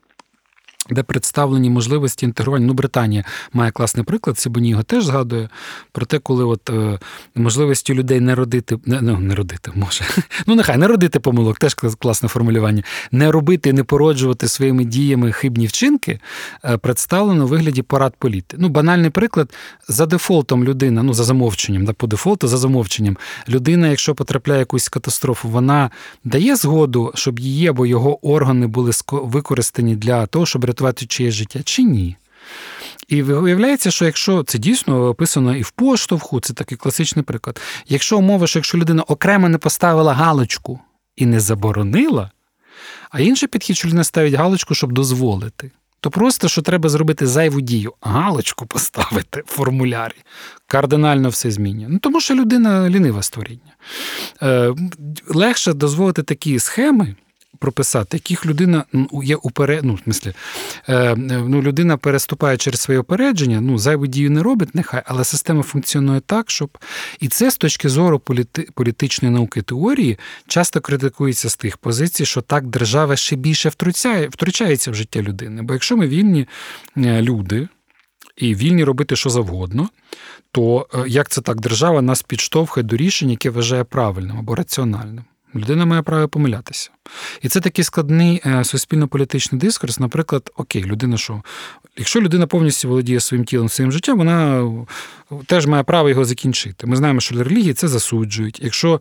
Де 0.91 1.03
представлені 1.03 1.71
можливості 1.71 2.27
інтегрування. 2.27 2.67
Ну, 2.67 2.73
Британія 2.73 3.25
має 3.53 3.71
класний 3.71 4.05
приклад, 4.05 4.39
Сибоні 4.39 4.69
його 4.69 4.83
теж 4.83 5.05
згадує 5.05 5.49
про 5.93 6.07
те, 6.07 6.19
коли 6.19 6.45
от 6.45 6.71
е, 6.71 6.99
можливості 7.35 7.95
людей 7.95 8.21
не 8.21 8.35
родити, 8.35 8.79
не, 8.87 9.01
ну, 9.01 9.19
не 9.19 9.35
родити, 9.35 9.71
може. 9.75 10.05
Ну, 10.47 10.55
нехай 10.55 10.77
не 10.77 10.87
родити 10.89 11.21
помилок, 11.21 11.59
теж 11.59 11.75
класне 11.75 12.29
формулювання. 12.29 12.83
Не 13.13 13.31
робити, 13.31 13.73
не 13.73 13.85
породжувати 13.85 14.49
своїми 14.49 14.85
діями 14.85 15.33
хибні 15.33 15.67
вчинки, 15.67 16.21
е, 16.65 16.77
представлено 16.77 17.45
у 17.45 17.49
вигляді 17.49 17.83
порад 17.83 18.15
політи. 18.19 18.57
Ну, 18.61 18.69
банальний 18.69 19.11
приклад, 19.11 19.55
за 19.89 20.07
дефолтом 20.07 20.65
людина, 20.65 21.03
ну 21.03 21.15
за 21.15 21.25
замовченням, 21.25 21.85
да, 21.85 21.93
по 21.93 22.07
дефолту, 22.07 22.49
за 22.49 22.57
замовченням, 22.57 23.17
людина, 23.49 23.89
якщо 23.89 24.15
потрапляє 24.15 24.59
в 24.59 24.67
якусь 24.67 24.89
катастрофу, 24.89 25.49
вона 25.49 25.91
дає 26.25 26.57
згоду, 26.57 27.13
щоб 27.15 27.39
її 27.39 27.69
або 27.69 27.87
його 27.87 28.27
органи 28.27 28.67
були 28.67 28.93
використані 29.13 29.97
для 29.97 30.27
того, 30.27 30.47
щоб 30.47 30.65
рятувати 30.77 31.07
чиєсь 31.07 31.35
життя, 31.35 31.61
чи 31.65 31.83
ні. 31.83 32.17
І 33.09 33.23
виявляється, 33.23 33.91
що 33.91 34.05
якщо 34.05 34.43
це 34.43 34.59
дійсно 34.59 35.09
описано 35.09 35.57
і 35.57 35.63
в 35.63 35.71
поштовху, 35.71 36.41
це 36.41 36.53
такий 36.55 36.79
класичний 36.79 37.25
приклад. 37.25 37.61
Якщо 37.89 38.19
умова, 38.19 38.47
що 38.47 38.59
якщо 38.59 38.79
людина 38.79 39.03
окремо 39.03 39.49
не 39.49 39.59
поставила 39.59 40.15
галочку 40.15 40.81
і 41.17 41.27
не 41.27 41.41
заборонила, 41.41 42.31
а 43.11 43.21
інший 43.21 43.49
підхід, 43.49 43.77
що 43.77 43.89
людина 43.89 44.05
ставить 44.05 44.35
галочку, 44.35 44.75
щоб 44.75 44.93
дозволити, 44.93 45.71
то 46.01 46.11
просто 46.11 46.49
що 46.49 46.63
треба 46.63 46.89
зробити 46.89 47.27
зайву 47.27 47.61
дію, 47.61 47.93
галочку 48.01 48.67
поставити 48.67 49.43
в 49.47 49.51
формулярі, 49.51 50.17
кардинально 50.67 51.29
все 51.29 51.51
змінює. 51.51 51.87
Ну 51.89 51.99
тому 51.99 52.21
що 52.21 52.35
людина 52.35 52.91
лінива 52.91 53.23
створіння. 53.23 53.77
Е, 54.43 54.75
легше 55.29 55.73
дозволити 55.73 56.23
такі 56.23 56.59
схеми. 56.59 57.15
Прописати, 57.59 58.17
яких 58.17 58.47
людина 58.47 58.85
ну, 58.93 59.23
є 59.25 59.37
уперед... 59.37 59.85
ну, 59.85 59.95
в 59.95 60.01
смислі, 60.01 60.33
е, 60.89 61.17
ну, 61.17 61.63
людина 61.63 61.97
переступає 61.97 62.57
через 62.57 62.81
своє 62.81 63.01
опередження, 63.01 63.61
ну, 63.61 63.79
зайву 63.79 64.07
дію 64.07 64.31
не 64.31 64.43
робить, 64.43 64.75
нехай, 64.75 65.03
але 65.07 65.25
система 65.25 65.63
функціонує 65.63 66.21
так, 66.21 66.51
щоб. 66.51 66.79
І 67.21 67.29
це 67.29 67.51
з 67.51 67.57
точки 67.57 67.89
зору 67.89 68.19
політи... 68.19 68.69
політичної 68.75 69.35
науки 69.35 69.63
теорії 69.63 70.19
часто 70.47 70.81
критикується 70.81 71.51
з 71.51 71.57
тих 71.57 71.77
позицій, 71.77 72.25
що 72.25 72.41
так 72.41 72.67
держава 72.67 73.17
ще 73.17 73.37
більше 73.37 73.69
втручає... 73.69 74.29
втручається 74.29 74.91
в 74.91 74.95
життя 74.95 75.23
людини. 75.23 75.63
Бо 75.63 75.73
якщо 75.73 75.97
ми 75.97 76.09
вільні 76.09 76.47
е, 76.97 77.23
люди 77.23 77.69
і 78.37 78.55
вільні 78.55 78.85
робити 78.85 79.17
що 79.17 79.31
завгодно, 79.31 79.89
то 80.53 80.89
е, 80.95 81.05
як 81.09 81.29
це 81.29 81.41
так 81.41 81.61
держава 81.61 82.03
нас 82.03 82.23
підштовхує 82.23 82.85
до 82.85 82.97
рішень, 82.97 83.31
яке 83.31 83.51
вважає 83.51 83.85
правильним 83.85 84.39
або 84.39 84.55
раціональним? 84.55 85.25
Людина 85.59 85.87
має 85.87 86.03
право 86.03 86.29
помилятися. 86.29 86.91
І 87.43 87.49
це 87.49 87.61
такий 87.61 87.85
складний 87.85 88.43
е, 88.47 88.65
суспільно-політичний 88.65 89.61
дискурс. 89.61 90.01
Наприклад, 90.01 90.51
окей, 90.57 90.85
людина 90.85 91.17
що? 91.17 91.43
Якщо 91.97 92.21
людина 92.21 92.47
повністю 92.47 92.89
володіє 92.89 93.21
своїм 93.21 93.45
тілом, 93.45 93.69
своїм 93.69 93.93
життям, 93.93 94.19
вона 94.19 94.63
е, 95.33 95.35
теж 95.47 95.67
має 95.67 95.83
право 95.83 96.09
його 96.09 96.25
закінчити. 96.25 96.87
Ми 96.87 96.97
знаємо, 96.97 97.21
що 97.21 97.45
релігії 97.45 97.75
це 97.75 97.89
засуджують. 97.89 98.61
Якщо 98.63 99.01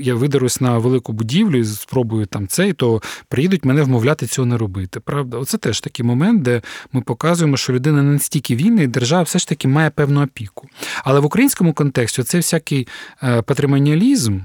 я 0.00 0.14
видерусь 0.14 0.60
на 0.60 0.78
велику 0.78 1.12
будівлю 1.12 1.58
і 1.58 1.64
спробую 1.64 2.26
там 2.26 2.48
цей, 2.48 2.72
то 2.72 3.02
приїдуть 3.28 3.64
мене 3.64 3.82
вмовляти 3.82 4.26
цього 4.26 4.46
не 4.46 4.58
робити. 4.58 5.00
Правда, 5.00 5.36
оце 5.36 5.58
теж 5.58 5.80
такий 5.80 6.06
момент, 6.06 6.42
де 6.42 6.62
ми 6.92 7.00
показуємо, 7.00 7.56
що 7.56 7.72
людина 7.72 8.02
не 8.02 8.12
настільки 8.12 8.56
вільна, 8.56 8.82
і 8.82 8.86
держава 8.86 9.22
все 9.22 9.38
ж 9.38 9.48
таки 9.48 9.68
має 9.68 9.90
певну 9.90 10.24
опіку. 10.24 10.68
Але 11.04 11.20
в 11.20 11.24
українському 11.24 11.72
контексті 11.72 12.22
це 12.22 12.38
всякий 12.38 12.88
е, 13.22 13.42
патримоніалізм. 13.42 14.40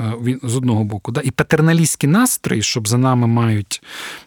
Е, 0.00 0.12
Він 0.22 0.40
з 0.42 0.56
одного 0.56 0.84
боку, 0.84 1.12
да, 1.12 1.20
і 1.24 1.30
патерналістські 1.30 2.06
настрої, 2.06 2.62
щоб 2.62 2.88
за 2.88 2.98
нами 2.98 3.26
мають 3.26 3.82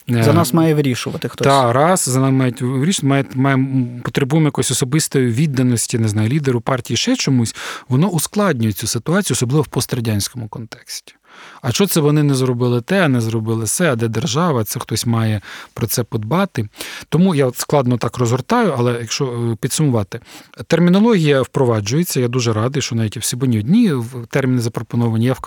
е, 0.10 0.24
За 0.24 0.34
нас 0.34 0.54
має 0.54 0.76
вирішувати 0.76 1.30
хтось. 1.30 1.48
та 1.48 1.74
раз 1.74 2.00
за 2.00 2.20
нами 2.20 2.38
мають 2.38 2.62
вирішувати, 2.62 3.38
має, 3.38 3.58
має 3.58 3.88
потребуємо 4.04 4.48
якоїсь 4.48 4.72
особистої 4.72 5.28
відданості, 5.32 6.00
не 6.00 6.08
знаю, 6.08 6.30
лідеру 6.30 6.62
партії 6.62 6.98
ще 6.98 7.16
чомусь. 7.16 7.56
Воно 7.90 8.08
ускладнює 8.08 8.72
цю 8.72 8.88
ситуацію, 8.88 9.36
особливо 9.36 9.62
в 9.62 9.68
пострадянському 9.68 10.48
контексті. 10.48 11.16
А 11.62 11.72
що 11.72 11.88
це 11.88 12.00
вони 12.00 12.24
не 12.24 12.36
зробили 12.36 12.82
те, 12.82 13.06
а 13.06 13.08
не 13.08 13.22
зробили 13.22 13.64
все, 13.64 13.92
а 13.92 13.96
де 13.96 14.08
держава, 14.08 14.64
це 14.64 14.80
хтось 14.80 15.06
має 15.06 15.42
про 15.74 15.88
це 15.88 16.04
подбати. 16.04 16.70
Тому 17.10 17.36
я 17.36 17.52
складно 17.56 17.98
так 17.98 18.18
розгортаю, 18.18 18.74
але 18.78 18.98
якщо 19.00 19.26
е, 19.26 19.56
підсумувати, 19.56 20.20
термінологія 20.68 21.42
впроваджується. 21.42 22.20
Я 22.20 22.28
дуже 22.28 22.54
радий, 22.54 22.82
що 22.82 22.96
навіть 22.96 23.18
в 23.18 23.24
Сібоні 23.24 23.60
одні 23.60 23.94
терміни 24.30 24.62
запропоновані, 24.62 25.26
я 25.26 25.34
в 25.34 25.40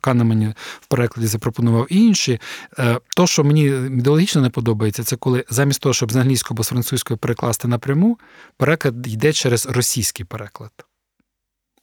Канемані 0.00 0.54
в 0.80 0.86
перекладі 0.86 1.26
запропонував 1.26 1.86
інші. 1.90 2.40
Е, 2.78 2.98
то, 3.16 3.26
що 3.26 3.44
мені 3.44 3.64
ідеологічно 3.64 4.42
не 4.42 4.50
подобається, 4.50 5.04
це 5.04 5.16
коли 5.16 5.44
замість 5.50 5.80
того, 5.80 5.92
щоб 5.92 6.12
з 6.12 6.16
англійського 6.16 6.54
або 6.56 6.64
з 6.64 6.68
французької 6.68 7.18
перекласти 7.18 7.68
напряму, 7.68 8.18
переклад 8.56 9.06
йде 9.06 9.32
через 9.32 9.66
російський 9.66 10.26
переклад 10.26 10.70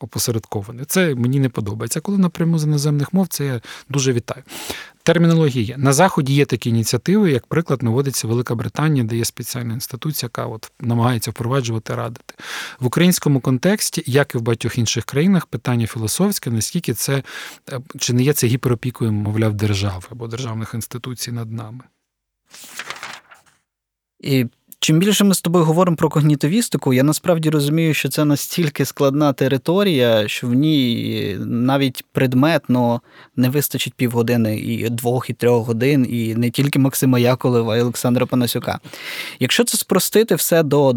опосередкований. 0.04 0.84
Це 0.84 1.14
мені 1.14 1.40
не 1.40 1.48
подобається. 1.48 2.00
Коли 2.00 2.18
напряму 2.18 2.58
з 2.58 2.64
іноземних 2.64 3.12
мов, 3.12 3.28
це 3.28 3.44
я 3.44 3.60
дуже 3.88 4.12
вітаю. 4.12 4.42
Термінологія. 5.02 5.76
На 5.78 5.92
Заході 5.92 6.34
є 6.34 6.44
такі 6.44 6.70
ініціативи, 6.70 7.32
як 7.32 7.46
приклад, 7.46 7.82
наводиться 7.82 8.28
Велика 8.28 8.54
Британія, 8.54 9.04
де 9.04 9.16
є 9.16 9.24
спеціальна 9.24 9.74
інституція, 9.74 10.26
яка 10.26 10.46
от 10.46 10.72
намагається 10.80 11.30
впроваджувати, 11.30 11.94
радити. 11.94 12.34
В 12.80 12.86
українському 12.86 13.40
контексті, 13.40 14.02
як 14.06 14.34
і 14.34 14.38
в 14.38 14.40
багатьох 14.40 14.78
інших 14.78 15.04
країнах, 15.04 15.46
питання 15.46 15.86
філософське, 15.86 16.50
наскільки 16.50 16.94
це 16.94 17.22
е, 17.72 17.80
чи 17.98 18.12
не 18.12 18.22
є 18.22 18.32
це 18.32 18.46
гіперопікою, 18.46 19.12
мовляв, 19.12 19.54
держави 19.54 20.02
або 20.10 20.26
державних 20.28 20.74
інституцій 20.74 21.32
над 21.32 21.52
нами. 21.52 21.80
І 24.20 24.46
Чим 24.84 24.98
більше 24.98 25.24
ми 25.24 25.34
з 25.34 25.40
тобою 25.40 25.64
говоримо 25.64 25.96
про 25.96 26.08
когнітивістику, 26.08 26.92
я 26.92 27.02
насправді 27.02 27.50
розумію, 27.50 27.94
що 27.94 28.08
це 28.08 28.24
настільки 28.24 28.84
складна 28.84 29.32
територія, 29.32 30.28
що 30.28 30.46
в 30.46 30.54
ній 30.54 31.36
навіть 31.40 32.04
предметно 32.12 33.00
не 33.36 33.48
вистачить 33.48 33.94
півгодини 33.94 34.56
і 34.56 34.90
двох, 34.90 35.30
і 35.30 35.32
трьох 35.32 35.66
годин, 35.66 36.06
і 36.10 36.34
не 36.34 36.50
тільки 36.50 36.78
Максима 36.78 37.18
Яковлева 37.18 37.76
і 37.76 37.80
Олександра 37.80 38.26
Панасюка. 38.26 38.80
Якщо 39.40 39.64
це 39.64 39.78
спростити 39.78 40.34
все 40.34 40.62
до 40.62 40.94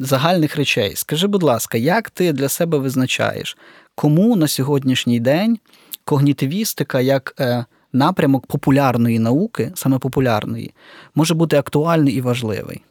загальних 0.00 0.56
речей, 0.56 0.92
скажи, 0.96 1.26
будь 1.26 1.42
ласка, 1.42 1.78
як 1.78 2.10
ти 2.10 2.32
для 2.32 2.48
себе 2.48 2.78
визначаєш, 2.78 3.56
кому 3.94 4.36
на 4.36 4.48
сьогоднішній 4.48 5.20
день 5.20 5.58
когнітивістика 6.04 7.00
як 7.00 7.34
е, 7.40 7.64
напрямок 7.92 8.46
популярної 8.46 9.18
науки, 9.18 9.72
саме 9.74 9.98
популярної, 9.98 10.74
може 11.14 11.34
бути 11.34 11.56
актуальний 11.56 12.14
і 12.14 12.20
важливий? 12.20 12.82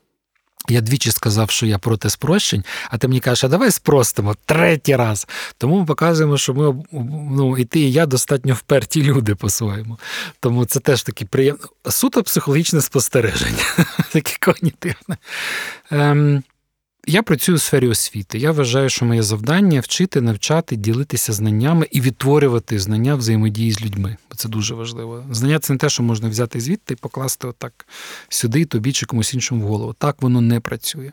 Я 0.69 0.81
двічі 0.81 1.11
сказав, 1.11 1.49
що 1.49 1.65
я 1.65 1.77
проти 1.77 2.09
спрощень, 2.09 2.63
а 2.89 2.97
ти 2.97 3.07
мені 3.07 3.19
кажеш, 3.19 3.43
а 3.43 3.47
давай 3.47 3.71
спростимо 3.71 4.35
третій 4.45 4.95
раз. 4.95 5.27
Тому 5.57 5.79
ми 5.79 5.85
показуємо, 5.85 6.37
що 6.37 6.53
ми 6.53 6.83
ну, 7.31 7.57
і 7.57 7.65
ти, 7.65 7.79
і 7.79 7.91
я 7.91 8.05
достатньо 8.05 8.53
вперті 8.53 9.03
люди 9.03 9.35
по-своєму. 9.35 9.99
Тому 10.39 10.65
це 10.65 10.79
теж 10.79 11.03
таке 11.03 11.25
приємне. 11.25 11.63
Суто 11.89 12.23
психологічне 12.23 12.81
спостереження, 12.81 13.63
таке 14.11 14.37
когнітивне. 14.39 15.17
Ем, 15.91 16.43
я 17.07 17.23
працюю 17.23 17.55
у 17.55 17.59
сфері 17.59 17.87
освіти. 17.87 18.39
Я 18.39 18.51
вважаю, 18.51 18.89
що 18.89 19.05
моє 19.05 19.23
завдання 19.23 19.79
вчити, 19.79 20.21
навчати, 20.21 20.75
ділитися 20.75 21.33
знаннями 21.33 21.87
і 21.91 22.01
відтворювати 22.01 22.79
знання 22.79 23.15
взаємодії 23.15 23.71
з 23.71 23.81
людьми. 23.81 24.17
Бо 24.29 24.35
це 24.35 24.49
дуже 24.49 24.75
важливо. 24.75 25.23
Знання 25.31 25.59
це 25.59 25.73
не 25.73 25.79
те, 25.79 25.89
що 25.89 26.03
можна 26.03 26.29
взяти 26.29 26.59
звідти 26.59 26.93
і 26.93 26.97
покласти 26.97 27.47
отак 27.47 27.87
сюди, 28.29 28.65
тобі 28.65 28.91
чи 28.91 29.05
комусь 29.05 29.33
іншому 29.33 29.65
в 29.65 29.67
голову. 29.67 29.93
Так 29.93 30.21
воно 30.21 30.41
не 30.41 30.59
працює. 30.59 31.11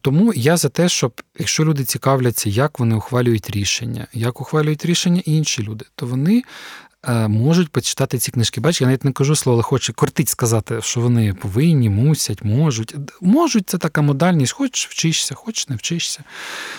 Тому 0.00 0.32
я 0.36 0.56
за 0.56 0.68
те, 0.68 0.88
щоб 0.88 1.22
якщо 1.38 1.64
люди 1.64 1.84
цікавляться, 1.84 2.50
як 2.50 2.78
вони 2.78 2.94
ухвалюють 2.94 3.50
рішення, 3.50 4.06
як 4.12 4.40
ухвалюють 4.40 4.86
рішення 4.86 5.22
інші 5.24 5.62
люди, 5.62 5.84
то 5.94 6.06
вони 6.06 6.42
Е, 6.42 6.85
можуть 7.28 7.68
почитати 7.68 8.18
ці 8.18 8.30
книжки. 8.30 8.60
Бачиш, 8.60 8.80
я 8.80 8.86
навіть 8.86 9.04
не 9.04 9.12
кажу 9.12 9.36
слово, 9.36 9.56
але 9.56 9.62
хочу 9.62 9.92
кортить 9.94 10.28
сказати, 10.28 10.78
що 10.82 11.00
вони 11.00 11.34
повинні, 11.34 11.90
мусять, 11.90 12.44
можуть. 12.44 12.94
Можуть, 13.20 13.70
це 13.70 13.78
така 13.78 14.02
модальність, 14.02 14.52
хоч 14.52 14.88
вчишся, 14.88 15.34
хоч 15.34 15.68
не 15.68 15.76
вчишся. 15.76 16.24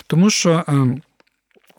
Тому 0.08 0.30
що. 0.30 0.64
Е, 0.70 1.02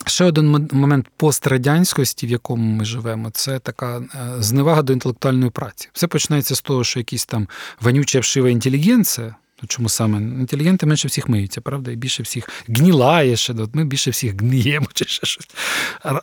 ще 0.06 0.24
один 0.24 0.68
момент 0.72 1.06
пострадянськості, 1.16 2.26
в 2.26 2.30
якому 2.30 2.72
ми 2.72 2.84
живемо, 2.84 3.30
це 3.30 3.58
така 3.58 3.98
е, 3.98 4.02
зневага 4.42 4.82
до 4.82 4.92
інтелектуальної 4.92 5.50
праці. 5.50 5.88
Все 5.92 6.06
починається 6.06 6.54
з 6.54 6.60
того, 6.60 6.84
що 6.84 7.00
якісь 7.00 7.26
там 7.26 7.48
вонюча 7.80 8.20
вшива 8.20 8.50
інтелігенція, 8.50 9.34
Ну, 9.62 9.66
Чому 9.68 9.88
саме? 9.88 10.18
Інтелігенти 10.18 10.86
менше 10.86 11.08
всіх 11.08 11.28
миються, 11.28 11.60
правда? 11.60 11.90
І 11.90 11.96
більше 11.96 12.22
всіх 12.22 12.48
гнілає 12.68 13.36
ще, 13.36 13.54
ми 13.72 13.84
більше 13.84 14.10
всіх 14.10 14.40
гниємо 14.40 14.86
чи 14.94 15.04
ще 15.04 15.26
щось. 15.26 15.48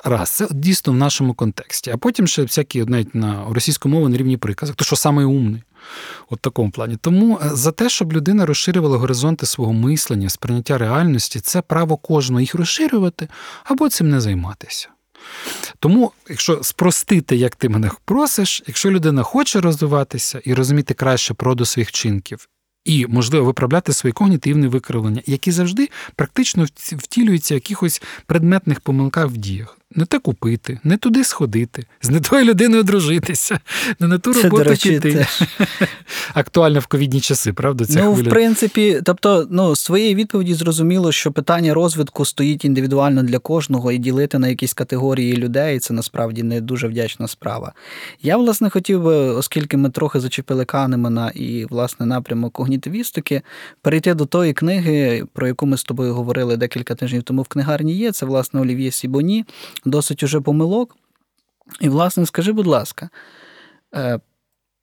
Раз, 0.03 0.29
це 0.29 0.47
дійсно 0.51 0.93
в 0.93 0.95
нашому 0.95 1.33
контексті. 1.33 1.91
А 1.91 1.97
потім 1.97 2.27
ще 2.27 2.41
всякі 2.41 2.85
навіть 2.85 3.15
на 3.15 3.45
російську 3.49 3.89
мову 3.89 4.09
на 4.09 4.17
рівні 4.17 4.37
приказок, 4.37 4.75
то 4.75 4.85
що 4.85 4.95
саме 4.95 5.25
умний. 5.25 5.63
От 6.29 6.39
в 6.39 6.41
такому 6.41 6.71
плані. 6.71 6.97
Тому 7.01 7.39
е, 7.45 7.49
за 7.53 7.71
те, 7.71 7.89
щоб 7.89 8.13
людина 8.13 8.45
розширювала 8.45 8.97
горизонти 8.97 9.45
свого 9.45 9.73
мислення, 9.73 10.29
сприйняття 10.29 10.77
реальності, 10.77 11.39
це 11.39 11.61
право 11.61 11.97
кожного 11.97 12.41
їх 12.41 12.55
розширювати 12.55 13.27
або 13.63 13.89
цим 13.89 14.09
не 14.09 14.21
займатися. 14.21 14.89
Тому, 15.79 16.11
якщо 16.29 16.63
спростити, 16.63 17.35
як 17.35 17.55
ти 17.55 17.69
мене 17.69 17.91
просиш, 18.05 18.63
якщо 18.67 18.91
людина 18.91 19.23
хоче 19.23 19.61
розвиватися 19.61 20.41
і 20.45 20.53
розуміти 20.53 20.93
краще 20.93 21.33
проду 21.33 21.65
своїх 21.65 21.89
вчинків, 21.89 22.49
і, 22.85 23.05
можливо, 23.07 23.45
виправляти 23.45 23.93
свої 23.93 24.13
когнітивні 24.13 24.67
викривлення, 24.67 25.21
які 25.25 25.51
завжди 25.51 25.89
практично 26.15 26.65
втілюються 26.75 27.53
в 27.53 27.57
якихось 27.57 28.01
предметних 28.25 28.79
помилках 28.79 29.25
в 29.25 29.37
діях 29.37 29.77
не 29.91 30.05
те 30.05 30.19
купити, 30.19 30.79
не 30.83 30.97
туди 30.97 31.23
сходити, 31.23 31.85
з 32.01 32.09
не 32.09 32.19
тою 32.19 32.45
людиною 32.45 32.83
дружитися, 32.83 33.59
не 33.99 34.07
на 34.07 34.17
ту 34.17 34.33
роботу 34.33 34.63
речі, 34.63 34.89
піти. 34.91 35.27
Актуально 36.33 36.79
в 36.79 36.87
ковідні 36.87 37.21
часи, 37.21 37.53
правда? 37.53 37.85
Ця 37.85 38.03
ну, 38.03 38.13
хвиля? 38.13 38.29
в 38.29 38.31
принципі, 38.31 39.01
тобто, 39.05 39.47
ну, 39.49 39.75
з 39.75 39.85
твоєї 39.85 40.15
відповіді 40.15 40.53
зрозуміло, 40.53 41.11
що 41.11 41.31
питання 41.31 41.73
розвитку 41.73 42.25
стоїть 42.25 42.65
індивідуально 42.65 43.23
для 43.23 43.39
кожного 43.39 43.91
і 43.91 43.97
ділити 43.97 44.39
на 44.39 44.47
якісь 44.47 44.73
категорії 44.73 45.37
людей 45.37 45.79
це 45.79 45.93
насправді 45.93 46.43
не 46.43 46.61
дуже 46.61 46.87
вдячна 46.87 47.27
справа. 47.27 47.73
Я, 48.21 48.37
власне, 48.37 48.69
хотів 48.69 49.03
би, 49.03 49.15
оскільки 49.15 49.77
ми 49.77 49.89
трохи 49.89 50.19
зачепили 50.19 50.65
Канемана 50.65 51.31
і, 51.35 51.65
власне, 51.65 52.05
напрямок 52.05 52.53
когнітивістики, 52.53 53.41
перейти 53.81 54.13
до 54.13 54.25
тої 54.25 54.53
книги, 54.53 55.23
про 55.33 55.47
яку 55.47 55.65
ми 55.65 55.77
з 55.77 55.83
тобою 55.83 56.13
говорили 56.13 56.57
декілька 56.57 56.95
тижнів 56.95 57.23
тому 57.23 57.41
в 57.41 57.47
книгарні 57.47 57.93
є. 57.93 58.11
Це, 58.11 58.25
власне, 58.25 58.61
Олів'є 58.61 58.91
Сібоні 58.91 59.45
досить 59.85 60.23
уже 60.23 60.41
помилок. 60.41 60.97
І, 61.81 61.89
власне, 61.89 62.25
скажи, 62.25 62.51
будь 62.51 62.67
ласка, 62.67 63.09
е, 63.95 64.19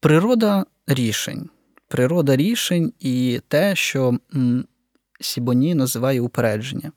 природа 0.01 0.65
рішень, 0.87 1.49
природа 1.89 2.37
рішень 2.37 2.93
і 3.01 3.41
те, 3.49 3.77
що 3.77 4.19
Сібоні 5.21 5.75
називає 5.75 6.21
упередження. 6.21 6.93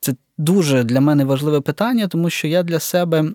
Це 0.00 0.14
дуже 0.38 0.84
для 0.84 1.00
мене 1.00 1.24
важливе 1.24 1.60
питання, 1.60 2.08
тому 2.08 2.30
що 2.30 2.48
я 2.48 2.62
для 2.62 2.78
себе, 2.78 3.32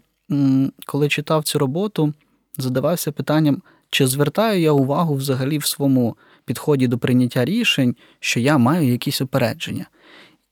коли 0.85 1.09
читав 1.09 1.43
цю 1.43 1.59
роботу, 1.59 2.13
задавався 2.57 3.11
питанням, 3.11 3.61
чи 3.89 4.07
звертаю 4.07 4.61
я 4.61 4.71
увагу 4.71 5.15
взагалі 5.15 5.57
в 5.57 5.65
своєму 5.65 6.17
підході 6.45 6.87
до 6.87 6.97
прийняття 6.97 7.45
рішень, 7.45 7.95
що 8.19 8.39
я 8.39 8.57
маю 8.57 8.91
якісь 8.91 9.21
упередження. 9.21 9.85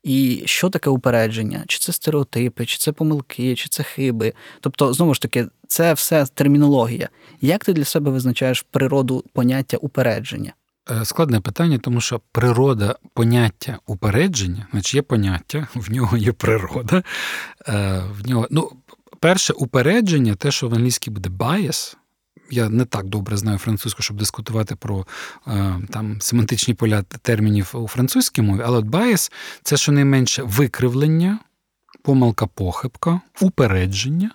І 0.06 0.44
що 0.46 0.70
таке 0.70 0.90
упередження? 0.90 1.64
Чи 1.68 1.80
це 1.80 1.94
стереотипи, 1.94 2.66
чи 2.66 2.78
це 2.78 2.92
помилки, 2.92 3.56
чи 3.56 3.70
це 3.70 3.84
хиби? 3.84 4.34
Тобто, 4.62 4.94
знову 4.94 5.14
ж 5.14 5.22
таки, 5.22 5.48
це 5.68 5.94
все 5.94 6.26
термінологія. 6.34 7.10
Як 7.42 7.66
ти 7.66 7.74
для 7.74 7.86
себе 7.86 8.12
визначаєш 8.12 8.66
природу 8.72 9.24
поняття 9.34 9.78
упередження? 9.78 10.54
Е, 10.92 11.06
складне 11.06 11.40
питання, 11.40 11.78
тому 11.78 12.02
що 12.02 12.22
природа 12.32 12.96
поняття 13.14 13.80
упередження, 13.88 14.68
значить 14.72 14.96
є 14.96 15.02
поняття, 15.02 15.68
в 15.76 15.92
нього 15.92 16.18
є 16.18 16.32
природа. 16.32 17.04
Е, 17.68 18.04
в 18.22 18.30
нього, 18.30 18.48
ну, 18.52 18.72
Перше 19.20 19.54
упередження, 19.54 20.36
те, 20.36 20.52
що 20.52 20.70
в 20.70 20.74
англійській 20.74 21.10
буде 21.10 21.30
bias, 21.30 21.96
я 22.50 22.70
не 22.70 22.86
так 22.86 23.06
добре 23.06 23.38
знаю 23.38 23.58
французьку, 23.58 24.04
щоб 24.04 24.18
дискутувати 24.18 24.76
про 24.76 25.08
е, 25.48 25.76
там 25.90 26.22
семантичні 26.22 26.74
поля 26.74 27.02
термінів 27.02 27.72
у 27.74 27.88
французькій 27.88 28.42
мові, 28.42 28.62
але 28.66 28.78
от 28.78 28.86
bias– 28.86 29.32
це 29.64 29.78
щонайменше 29.78 30.44
викривлення, 30.44 31.40
помилка 32.02 32.48
похибка, 32.48 33.22
упередження. 33.42 34.32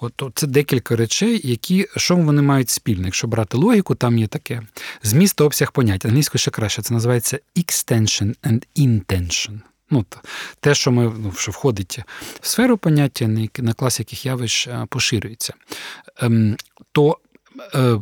От 0.00 0.22
Це 0.34 0.46
декілька 0.46 0.96
речей, 0.96 1.40
які 1.44 1.88
що 1.96 2.16
вони 2.16 2.42
мають 2.42 2.70
спільне. 2.70 3.04
Якщо 3.04 3.26
брати 3.26 3.56
логіку, 3.56 3.94
там 3.94 4.18
є 4.18 4.26
таке 4.26 4.62
зміст 5.02 5.40
обсяг 5.40 5.72
понять. 5.72 6.04
Англійською 6.04 6.38
ще 6.38 6.50
краще, 6.50 6.82
це 6.82 6.94
називається 6.94 7.38
extension 7.56 8.36
and 8.44 8.66
intention 8.76 9.60
ну, 9.92 10.04
те, 10.60 10.74
що 10.74 10.92
ми 10.92 11.12
ну, 11.18 11.32
що 11.36 11.52
входить 11.52 11.98
в 12.40 12.46
сферу 12.48 12.76
поняття, 12.76 13.28
на 13.58 13.72
клас 13.72 13.98
яких 13.98 14.26
явищ 14.26 14.68
е, 14.68 14.86
поширюється, 14.88 15.54
ем, 16.16 16.56
то 16.92 17.18
е, 17.74 17.98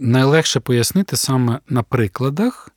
найлегше 0.00 0.60
пояснити 0.60 1.16
саме 1.16 1.58
на 1.68 1.82
прикладах, 1.82 2.70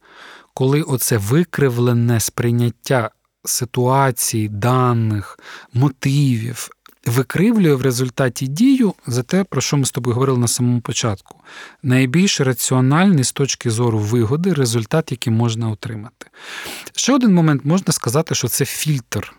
коли 0.54 0.82
оце 0.82 1.18
викривлене 1.18 2.20
сприйняття 2.20 3.10
ситуацій, 3.46 4.48
даних, 4.48 5.40
мотивів. 5.74 6.70
викривлює 7.06 7.76
в 7.76 7.82
результаті 7.82 8.48
дію 8.48 8.94
за 9.08 9.24
те, 9.24 9.44
про 9.44 9.62
що 9.62 9.78
ми 9.78 9.86
з 9.86 9.92
тобою 9.92 10.14
говорили 10.14 10.40
на 10.40 10.48
самому 10.48 10.82
початку. 10.82 11.38
Найбільш 11.84 12.42
раціональний 12.42 13.24
з 13.24 13.32
точки 13.32 13.70
зору 13.70 14.00
вигоди 14.00 14.54
результат, 14.54 15.12
який 15.12 15.34
можна 15.34 15.70
отримати. 15.70 16.28
Ще 16.96 17.14
один 17.14 17.34
момент 17.34 17.66
можна 17.66 17.94
сказати, 17.94 18.36
що 18.36 18.48
це 18.48 18.66
фільтр. 18.66 19.34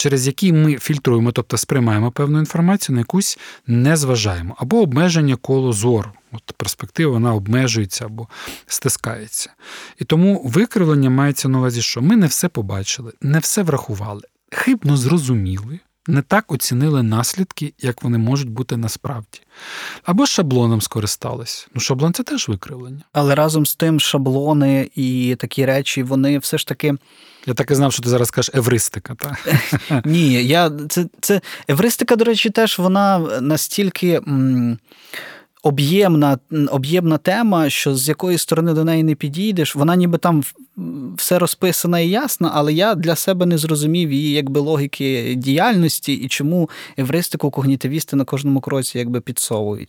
Через 0.00 0.26
який 0.26 0.52
ми 0.52 0.76
фільтруємо, 0.78 1.32
тобто 1.32 1.56
сприймаємо 1.56 2.10
певну 2.10 2.38
інформацію, 2.38 2.94
на 2.94 3.00
якусь 3.00 3.38
не 3.66 3.96
зважаємо, 3.96 4.56
або 4.58 4.80
обмеження 4.80 5.36
коло 5.36 5.72
зору. 5.72 6.10
От 6.32 6.42
перспектива 6.56 7.12
вона 7.12 7.34
обмежується 7.34 8.04
або 8.04 8.28
стискається. 8.66 9.50
І 9.98 10.04
тому 10.04 10.42
викривлення 10.44 11.10
мається 11.10 11.48
на 11.48 11.58
увазі, 11.58 11.82
що 11.82 12.02
ми 12.02 12.16
не 12.16 12.26
все 12.26 12.48
побачили, 12.48 13.12
не 13.20 13.38
все 13.38 13.62
врахували, 13.62 14.22
хибно 14.50 14.96
зрозуміли, 14.96 15.78
не 16.06 16.22
так 16.22 16.52
оцінили 16.52 17.02
наслідки, 17.02 17.74
як 17.78 18.02
вони 18.02 18.18
можуть 18.18 18.50
бути 18.50 18.76
насправді. 18.76 19.40
Або 20.04 20.26
шаблоном 20.26 20.80
скористались. 20.80 21.68
Ну, 21.74 21.80
шаблон 21.80 22.12
це 22.12 22.22
теж 22.22 22.48
викривлення. 22.48 23.02
Але 23.12 23.34
разом 23.34 23.66
з 23.66 23.74
тим, 23.74 24.00
шаблони 24.00 24.90
і 24.94 25.36
такі 25.38 25.66
речі, 25.66 26.02
вони 26.02 26.38
все 26.38 26.58
ж 26.58 26.66
таки. 26.66 26.94
Я 27.46 27.54
так 27.54 27.70
і 27.70 27.74
знав, 27.74 27.92
що 27.92 28.02
ти 28.02 28.08
зараз 28.08 28.30
кажеш 28.30 28.54
евристика. 28.54 29.14
Так? 29.14 29.48
Ні, 30.04 30.44
я 30.44 30.70
це 30.88 31.06
це 31.20 31.40
евристика, 31.68 32.16
до 32.16 32.24
речі, 32.24 32.50
теж 32.50 32.78
вона 32.78 33.18
настільки. 33.40 34.12
М- 34.28 34.78
об'ємна 35.62 36.38
об'ємна 36.70 37.18
тема, 37.18 37.70
що 37.70 37.94
з 37.96 38.08
якої 38.08 38.38
сторони 38.38 38.74
до 38.74 38.84
неї 38.84 39.02
не 39.02 39.14
підійдеш, 39.14 39.76
вона 39.76 39.96
ніби 39.96 40.18
там 40.18 40.44
все 41.16 41.38
розписана 41.38 42.00
і 42.00 42.08
ясно, 42.08 42.50
але 42.54 42.72
я 42.72 42.94
для 42.94 43.16
себе 43.16 43.46
не 43.46 43.58
зрозумів 43.58 44.12
її 44.12 44.32
якби 44.32 44.60
логіки 44.60 45.34
діяльності 45.36 46.12
і 46.12 46.28
чому 46.28 46.70
евристику 46.98 47.50
когнітивісти 47.50 48.16
на 48.16 48.24
кожному 48.24 48.60
кроці 48.60 48.98
якби 48.98 49.20
підсовують. 49.20 49.88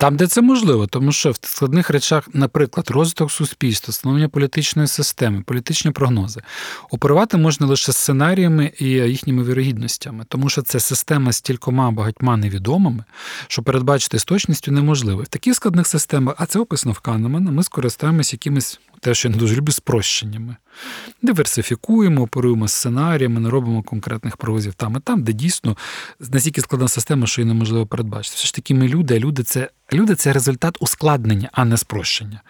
Там, 0.00 0.16
де 0.16 0.26
це 0.26 0.40
можливо, 0.40 0.86
тому 0.86 1.12
що 1.12 1.30
в 1.30 1.36
складних 1.42 1.90
речах, 1.90 2.28
наприклад, 2.32 2.90
розвиток 2.90 3.32
суспільства, 3.32 3.94
становлення 3.94 4.28
політичної 4.28 4.88
системи, 4.88 5.42
політичні 5.42 5.90
прогнози, 5.90 6.40
оперувати 6.90 7.36
можна 7.36 7.66
лише 7.66 7.92
сценаріями 7.92 8.72
і 8.78 8.84
їхніми 8.84 9.44
вірогідностями, 9.44 10.24
тому 10.28 10.48
що 10.48 10.62
це 10.62 10.80
система 10.80 11.32
з 11.32 11.40
кількома 11.40 11.90
багатьма 11.90 12.36
невідомими, 12.36 13.04
що 13.48 13.62
передбачити 13.62 14.18
з 14.18 14.24
точністю 14.24 14.72
неможливо. 14.72 15.22
В 15.22 15.28
таких 15.28 15.54
складних 15.54 15.86
системах, 15.86 16.34
а 16.38 16.46
це 16.46 16.58
описано 16.58 16.92
в 16.92 16.98
Канемана, 16.98 17.50
ми 17.50 17.62
скористаємось 17.62 18.32
якимись 18.32 18.80
те, 19.00 19.14
що 19.14 19.28
я 19.28 19.34
не 19.34 19.38
дуже 19.38 19.56
люблю, 19.56 19.72
спрощеннями. 19.72 20.56
Диверсифікуємо, 21.22 22.22
оперуємо 22.22 22.68
сценаріями, 22.68 23.40
не 23.40 23.50
робимо 23.50 23.82
конкретних 23.82 24.36
провозів 24.36 24.74
там 24.74 24.96
і 24.96 25.00
там, 25.00 25.22
де 25.22 25.32
дійсно 25.32 25.76
настільки 26.32 26.60
складна 26.60 26.88
система, 26.88 27.26
що 27.26 27.40
її 27.40 27.52
неможливо 27.52 27.86
передбачити. 27.86 28.36
Все 28.36 28.46
ж 28.46 28.54
таки, 28.54 28.74
ми 28.74 28.88
люди, 28.88 29.16
а 29.16 29.18
люди 29.18 29.42
це 29.42 29.68
люди 29.92 30.14
це 30.14 30.32
результат 30.32 30.76
ускладнення, 30.80 31.50
а 31.52 31.64
не 31.64 31.76
спрощення. 31.76 32.42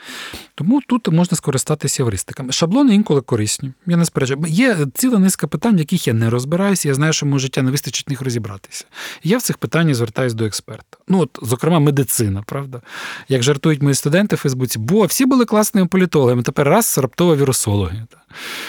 Тому 0.54 0.80
тут 0.88 1.08
можна 1.08 1.36
скористатися 1.36 2.02
евристиками. 2.02 2.52
Шаблони 2.52 2.94
інколи 2.94 3.20
корисні. 3.20 3.72
Я 3.86 3.96
не 3.96 4.04
сперечаю. 4.04 4.40
Є 4.48 4.76
ціла 4.94 5.18
низка 5.18 5.46
питань, 5.46 5.76
в 5.76 5.78
яких 5.78 6.06
я 6.06 6.14
не 6.14 6.30
розбираюся, 6.30 6.88
я 6.88 6.94
знаю, 6.94 7.12
що 7.12 7.26
моє 7.26 7.38
життя 7.38 7.62
не 7.62 7.70
вистачить 7.70 8.06
в 8.06 8.10
них 8.10 8.20
розібратися. 8.20 8.84
Я 9.22 9.38
в 9.38 9.42
цих 9.42 9.58
питаннях 9.58 9.94
звертаюся 9.94 10.36
до 10.36 10.44
експерта. 10.44 10.98
Ну, 11.08 11.18
от, 11.18 11.38
зокрема, 11.42 11.78
медицина, 11.78 12.42
правда? 12.46 12.80
Як 13.28 13.42
жартують 13.42 13.82
мої 13.82 13.94
студенти 13.94 14.36
в 14.36 14.38
Фейсбуці, 14.38 14.78
бо 14.78 15.04
всі 15.04 15.26
були 15.26 15.44
класними 15.44 15.86
політологами, 15.86 16.39
тепер 16.42 16.68
раз 16.68 16.98
раптово 16.98 17.36
вірусологи. 17.36 18.06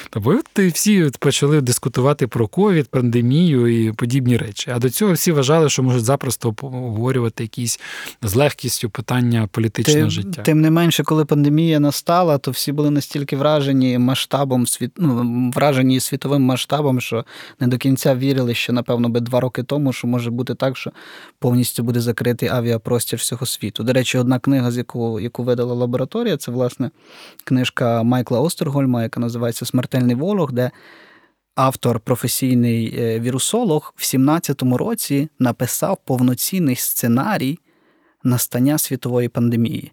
Тобто 0.10 0.68
всі 0.74 1.10
почали 1.20 1.62
дискутувати 1.62 2.28
про 2.28 2.48
ковід, 2.48 2.88
пандемію 2.88 3.68
і 3.68 3.92
подібні 3.92 4.38
речі. 4.38 4.72
А 4.76 4.80
до 4.80 4.90
цього 4.90 5.14
всі 5.14 5.32
вважали, 5.32 5.70
що 5.70 5.84
можуть 5.84 6.04
запросто 6.04 6.50
обговорювати 6.50 7.44
якісь 7.44 7.80
з 8.22 8.36
легкістю 8.36 8.90
питання 8.90 9.48
політичного 9.52 10.00
тим, 10.00 10.12
життя. 10.12 10.42
Тим 10.42 10.62
не 10.62 10.72
менше, 10.72 11.04
коли 11.04 11.26
пандемія 11.26 11.80
настала, 11.80 12.38
то 12.38 12.52
всі 12.52 12.72
були 12.72 12.90
настільки 12.90 13.38
вражені 13.38 13.98
масштабом 13.98 14.68
світ, 14.68 14.92
ну, 14.98 15.52
вражені 15.56 16.00
світовим 16.00 16.42
масштабом, 16.42 17.02
що 17.02 17.26
не 17.60 17.68
до 17.68 17.78
кінця 17.78 18.16
вірили, 18.16 18.54
що 18.54 18.74
напевно 18.74 19.10
би 19.10 19.20
два 19.20 19.40
роки 19.40 19.64
тому, 19.64 19.94
що 19.94 20.08
може 20.08 20.32
бути 20.32 20.56
так, 20.56 20.78
що 20.78 20.92
повністю 21.40 21.84
буде 21.84 22.02
закритий 22.02 22.50
авіапростір 22.50 23.20
всього 23.20 23.46
світу. 23.46 23.84
До 23.84 23.94
речі, 23.94 24.18
одна 24.18 24.40
книга, 24.40 24.72
з 24.72 24.78
яку 24.78 25.20
яку 25.20 25.44
видала 25.44 25.74
лабораторія, 25.74 26.38
це 26.38 26.52
власне 26.52 26.92
книжка 27.44 28.04
Майкла 28.04 28.40
Остергольма, 28.40 29.04
яка 29.04 29.20
називається 29.20 29.51
називається 29.52 29.66
Смертельний 29.66 30.16
ворог, 30.16 30.52
де 30.52 30.72
автор, 31.56 32.00
професійний 32.00 32.96
е, 32.98 33.20
вірусолог, 33.20 33.94
в 33.96 34.02
17-му 34.02 34.78
році 34.78 35.30
написав 35.40 35.98
повноцінний 36.06 36.76
сценарій 36.76 37.60
настання 38.24 38.78
світової 38.78 39.30
пандемії. 39.30 39.92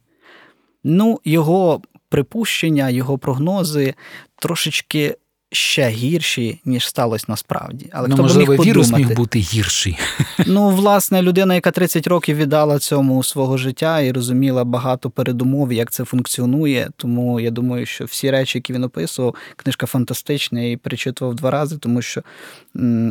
Ну, 0.85 1.21
його 1.25 1.83
припущення, 2.09 2.91
його 2.91 3.19
прогнози 3.19 3.95
трошечки 4.37 5.17
ще 5.53 5.89
гірші, 5.89 6.61
ніж 6.65 6.87
сталося 6.89 7.25
насправді. 7.29 7.91
Але 7.93 8.09
ну, 8.09 8.15
хто 8.15 8.23
можливо, 8.23 8.53
міг 8.53 8.61
вірус 8.63 8.87
подумати? 8.87 9.09
міг 9.09 9.17
бути 9.17 9.39
гірший. 9.39 9.99
Ну, 10.47 10.69
власне, 10.71 11.23
людина, 11.23 11.55
яка 11.55 11.71
30 11.71 12.07
років 12.07 12.37
віддала 12.37 12.79
цьому 12.79 13.23
свого 13.23 13.57
життя 13.57 14.01
і 14.01 14.13
розуміла 14.13 14.65
багато 14.65 15.11
передумов, 15.11 15.73
як 15.73 15.91
це 15.91 16.05
функціонує. 16.05 16.91
Тому 16.97 17.41
я 17.41 17.51
думаю, 17.51 17.87
що 17.87 18.05
всі 18.05 18.31
речі, 18.31 18.59
які 18.59 18.73
він 18.73 18.85
описував, 18.85 19.35
книжка 19.57 19.87
фантастична 19.87 20.61
і 20.61 20.77
перечитував 20.77 21.35
два 21.35 21.51
рази, 21.51 21.79
тому 21.79 22.03
що 22.03 22.23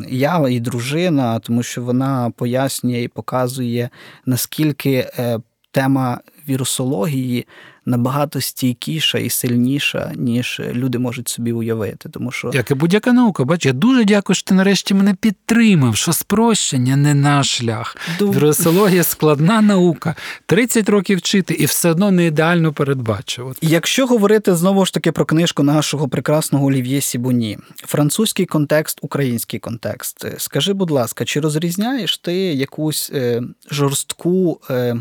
я 0.10 0.45
і 0.50 0.60
дружина, 0.60 1.39
тому 1.39 1.63
що 1.63 1.82
вона 1.82 2.32
пояснює 2.36 3.02
і 3.02 3.08
показує, 3.08 3.89
наскільки 4.26 5.10
е, 5.19 5.39
тема 5.71 6.19
вірусології 6.50 7.47
набагато 7.88 8.41
стійкіша 8.41 9.17
і 9.17 9.30
сильніша, 9.30 10.12
ніж 10.15 10.62
люди 10.73 11.00
можуть 11.00 11.28
собі 11.28 11.52
уявити. 11.52 12.10
Тому 12.10 12.32
що 12.32 12.52
як 12.54 12.71
і 12.71 12.73
будь-яка 12.73 13.13
наука, 13.13 13.43
бач, 13.43 13.65
я 13.65 13.73
дуже 13.73 14.06
дякую, 14.06 14.36
що 14.36 14.47
ти 14.47 14.54
нарешті 14.54 14.93
мене 14.93 15.13
підтримав, 15.13 15.95
що 15.95 16.13
спрощення 16.13 16.95
не 16.95 17.13
наш 17.13 17.58
шлях. 17.58 17.97
Ду... 18.19 18.32
Вірусологія 18.32 19.04
складна 19.04 19.62
наука. 19.62 20.15
30 20.45 20.89
років 20.89 21.17
вчити 21.17 21.54
і 21.54 21.65
все 21.65 21.91
одно 21.91 22.12
не 22.12 22.26
ідеально 22.26 22.73
передбачувати. 22.73 23.60
Якщо 23.62 24.08
говорити 24.08 24.56
знову 24.56 24.86
ж 24.86 24.93
таки 24.93 25.12
про 25.12 25.26
книжку 25.26 25.63
нашого 25.63 26.08
прекрасного 26.08 26.65
Олів'є 26.65 27.02
Сібуні, 27.02 27.58
французький 27.76 28.45
контекст, 28.45 29.00
український 29.02 29.60
контекст. 29.60 30.26
Скажи, 30.38 30.73
будь 30.73 30.91
ласка, 30.91 31.26
чи 31.26 31.39
розрізняєш 31.39 32.17
ти 32.17 32.34
якусь 32.36 33.12
е, 33.13 33.41
жорстку? 33.71 34.62
Е, 34.69 34.95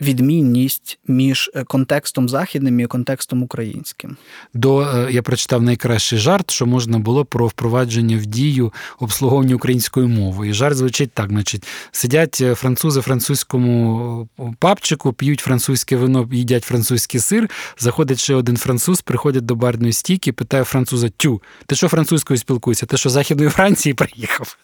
відмінність 0.00 0.98
між 1.08 1.50
е, 1.54 1.64
контекстом 1.64 2.28
західним 2.28 2.80
і 2.80 2.86
контекстом 2.86 3.42
українським. 3.42 4.16
До 4.54 4.80
е, 4.80 5.08
я 5.10 5.22
прочитав 5.22 5.62
найкращий 5.62 6.18
жарт, 6.18 6.50
що 6.50 6.66
можна 6.66 6.98
було 6.98 7.24
про 7.24 7.46
впровадження 7.46 8.16
в 8.16 8.26
дію 8.26 8.72
обслуговування 8.98 9.54
української 9.54 10.06
мови. 10.06 10.48
І 10.48 10.52
жарт 10.52 10.76
звучить 10.76 11.12
так: 11.12 11.28
значить, 11.28 11.66
сидять 11.92 12.38
е, 12.40 12.54
французи 12.54 13.00
в 13.00 13.02
французькому 13.02 14.28
папчику, 14.58 15.12
п'ють 15.12 15.40
французьке 15.40 15.96
вино, 15.96 16.28
їдять 16.32 16.64
французький 16.64 17.20
сир. 17.20 17.50
Заходить 17.78 18.20
ще 18.20 18.34
один 18.34 18.56
француз, 18.56 19.00
приходить 19.00 19.44
до 19.44 19.54
барної 19.54 19.92
стійки, 19.92 20.32
питає 20.32 20.64
француза: 20.64 21.08
Тю, 21.08 21.42
ти 21.66 21.74
що 21.76 21.88
французькою 21.88 22.38
спілкуєшся? 22.38 22.86
Ти 22.86 22.96
що 22.96 23.10
західної 23.10 23.50
Франції 23.50 23.94
приїхав? 23.94 24.56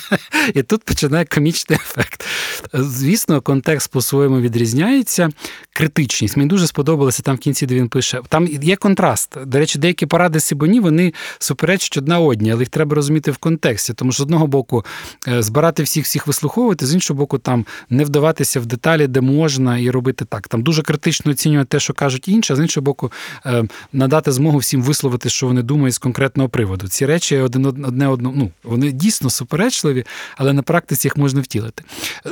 І 0.54 0.62
тут 0.62 0.84
починає 0.84 1.24
комічний 1.24 1.78
ефект. 1.82 2.24
Звісно, 2.72 3.40
контекст 3.40 3.90
по-своєму 3.90 4.40
відрізняється 4.40 4.69
відрізняється 4.70 5.30
критичність. 5.72 6.36
Мені 6.36 6.48
дуже 6.48 6.66
сподобалося 6.66 7.22
там 7.22 7.36
в 7.36 7.38
кінці, 7.38 7.66
де 7.66 7.74
він 7.74 7.88
пише. 7.88 8.20
Там 8.28 8.46
є 8.46 8.76
контраст. 8.76 9.36
До 9.46 9.58
речі, 9.58 9.78
деякі 9.78 10.06
поради 10.06 10.40
Сібоні 10.40 10.80
вони 10.80 11.14
суперечать 11.38 11.96
одна 11.96 12.20
одній, 12.20 12.52
але 12.52 12.62
їх 12.62 12.68
треба 12.68 12.94
розуміти 12.94 13.30
в 13.30 13.36
контексті. 13.36 13.94
Тому 13.94 14.12
що 14.12 14.22
з 14.22 14.24
одного 14.24 14.46
боку 14.46 14.84
е, 15.28 15.42
збирати 15.42 15.82
всіх 15.82 16.04
всіх 16.04 16.26
вислуховувати, 16.26 16.86
з 16.86 16.94
іншого 16.94 17.18
боку, 17.18 17.38
там 17.38 17.66
не 17.90 18.04
вдаватися 18.04 18.60
в 18.60 18.66
деталі, 18.66 19.06
де 19.06 19.20
можна, 19.20 19.78
і 19.78 19.90
робити 19.90 20.24
так. 20.24 20.48
Там 20.48 20.62
дуже 20.62 20.82
критично 20.82 21.30
оцінювати 21.30 21.68
те, 21.68 21.80
що 21.80 21.92
кажуть 21.92 22.28
інші, 22.28 22.52
а 22.52 22.56
з 22.56 22.60
іншого 22.60 22.84
боку, 22.84 23.12
е, 23.46 23.64
надати 23.92 24.32
змогу 24.32 24.58
всім 24.58 24.82
висловити, 24.82 25.28
що 25.28 25.46
вони 25.46 25.62
думають 25.62 25.94
з 25.94 25.98
конкретного 25.98 26.48
приводу. 26.48 26.88
Ці 26.88 27.06
речі 27.06 27.38
один 27.38 27.66
одне 27.66 28.08
одно, 28.08 28.32
ну 28.36 28.50
вони 28.64 28.92
дійсно 28.92 29.30
суперечливі, 29.30 30.04
але 30.36 30.52
на 30.52 30.62
практиці 30.62 31.08
їх 31.08 31.16
можна 31.16 31.40
втілити. 31.40 31.82
Е, 32.26 32.30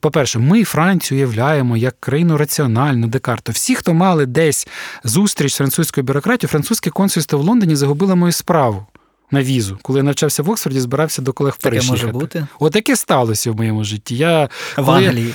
по-перше, 0.00 0.38
ми 0.38 0.64
Францію 0.64 1.18
уявляємо 1.18 1.75
як 1.76 2.00
країну 2.00 2.36
раціональну, 2.36 3.06
Декарта. 3.06 3.52
Всі, 3.52 3.74
хто 3.74 3.94
мали 3.94 4.26
десь 4.26 4.68
зустріч 5.04 5.52
з 5.52 5.56
французькою 5.56 6.04
бюрократією, 6.04 6.50
французьке 6.50 6.90
консульство 6.90 7.38
в 7.38 7.42
Лондоні 7.42 7.76
загубило 7.76 8.16
мою 8.16 8.32
справу. 8.32 8.86
На 9.30 9.42
візу, 9.42 9.78
коли 9.82 9.98
я 9.98 10.02
навчався 10.02 10.42
в 10.42 10.50
Оксфорді, 10.50 10.80
збирався 10.80 11.22
до 11.22 11.32
колег 11.32 11.54
в 11.58 11.62
Париж. 11.62 11.80
Таке 11.80 11.90
може 11.90 12.06
бути? 12.06 12.46
Отаке 12.58 12.96
сталося 12.96 13.50
в 13.50 13.56
моєму 13.56 13.84
житті. 13.84 14.16
Я 14.16 14.48
в 14.76 14.90
Англії. 14.90 15.34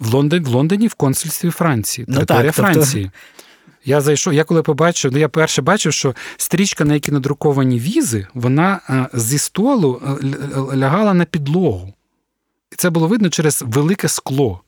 в 0.00 0.14
Лондоні, 0.14 0.44
в 0.44 0.48
Лондоні 0.48 0.86
в 0.86 0.94
консульстві 0.94 1.50
Франції, 1.50 2.06
територія 2.06 2.42
ну, 2.42 2.52
так, 2.52 2.54
Франції. 2.54 3.10
Я 3.84 4.00
зайшов, 4.00 4.34
я 4.34 4.44
коли 4.44 4.62
побачив, 4.62 5.12
ну 5.12 5.18
я 5.18 5.28
перше 5.28 5.62
бачив, 5.62 5.92
що 5.92 6.14
стрічка, 6.36 6.84
на 6.84 6.94
якій 6.94 7.12
надруковані 7.12 7.78
візи, 7.78 8.26
вона 8.34 8.80
е, 8.90 9.06
зі 9.14 9.38
столу 9.38 10.02
е, 10.06 10.76
лягала 10.76 11.14
на 11.14 11.24
підлогу. 11.24 11.94
І 12.72 12.76
це 12.76 12.90
було 12.90 13.06
видно 13.08 13.28
через 13.28 13.64
велике 13.66 14.08
скло. 14.08 14.60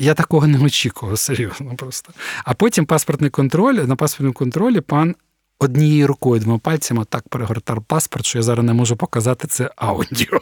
Я, 0.00 0.14
такого 0.14 0.46
не 0.46 0.58
очікував, 0.58 1.18
серйозно 1.18 1.74
просто. 1.76 2.12
А 2.44 2.54
потім 2.54 2.86
паспортний 2.86 3.30
контроль, 3.30 3.74
на 3.74 3.96
паспортному 3.96 4.32
контролі 4.32 4.80
пан 4.80 5.14
однією 5.58 6.06
рукою 6.06 6.40
двома 6.40 6.58
пальцями 6.58 7.04
так 7.08 7.28
перегортав 7.28 7.82
паспорт, 7.82 8.26
що 8.26 8.38
я 8.38 8.42
зараз 8.42 8.66
не 8.66 8.72
можу 8.72 8.96
показати 8.96 9.48
це 9.48 9.70
аудіо. 9.76 10.40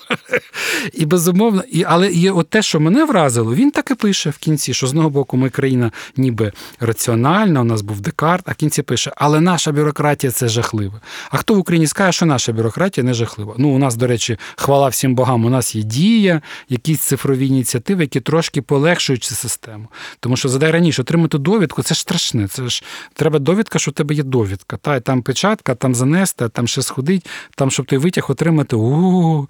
І 0.93 1.07
безумовно, 1.07 1.63
і, 1.69 1.85
але 1.85 2.09
і 2.09 2.31
от 2.31 2.49
те, 2.49 2.63
що 2.63 2.81
мене 2.81 3.05
вразило, 3.05 3.55
він 3.55 3.71
так 3.71 3.91
і 3.91 3.95
пише 3.95 4.31
в 4.31 4.39
кінці, 4.39 4.75
що 4.75 4.87
з 4.87 4.91
одного 4.91 5.11
боку 5.11 5.37
ми 5.37 5.51
країна 5.51 5.91
ніби 6.17 6.53
раціональна, 6.81 7.61
у 7.61 7.65
нас 7.65 7.83
був 7.83 8.01
Декарт, 8.01 8.49
а 8.49 8.53
в 8.53 8.55
кінці 8.55 8.83
пише, 8.83 9.13
але 9.17 9.41
наша 9.41 9.73
бюрократія 9.73 10.31
це 10.31 10.49
жахливе. 10.49 11.01
А 11.31 11.37
хто 11.37 11.55
в 11.55 11.59
Україні 11.59 11.87
скаже, 11.87 12.13
що 12.13 12.27
наша 12.27 12.53
бюрократія 12.53 13.05
не 13.05 13.15
жахлива? 13.15 13.55
Ну, 13.59 13.69
у 13.69 13.79
нас, 13.79 13.97
до 13.97 14.07
речі, 14.07 14.39
хвала 14.57 14.89
всім 14.89 15.15
богам, 15.15 15.45
у 15.45 15.51
нас 15.51 15.75
є 15.75 15.83
дія, 15.83 16.41
якісь 16.69 17.01
цифрові 17.01 17.47
ініціативи, 17.47 18.03
які 18.03 18.21
трошки 18.21 18.63
полегшують 18.63 19.25
цю 19.25 19.35
систему. 19.35 19.89
Тому 20.21 20.37
що 20.37 20.49
задай 20.49 20.71
раніше 20.71 21.03
отримати 21.03 21.39
довідку, 21.39 21.83
це 21.83 21.95
ж 21.95 22.01
страшне. 22.01 22.49
Це 22.49 22.69
ж 22.69 22.85
треба 23.15 23.39
довідка, 23.39 23.79
що 23.79 23.91
в 23.91 23.95
тебе 23.95 24.15
є 24.15 24.23
довідка. 24.23 24.77
Та, 24.77 25.01
там 25.07 25.23
печатка, 25.23 25.75
там 25.75 25.95
занести, 25.95 26.49
там 26.49 26.67
ще 26.67 26.83
сходить, 26.83 27.27
там, 27.55 27.71
щоб 27.71 27.87
той 27.87 27.99
витяг 27.99 28.27
отримати. 28.29 28.77
У-у-у. 28.77 29.49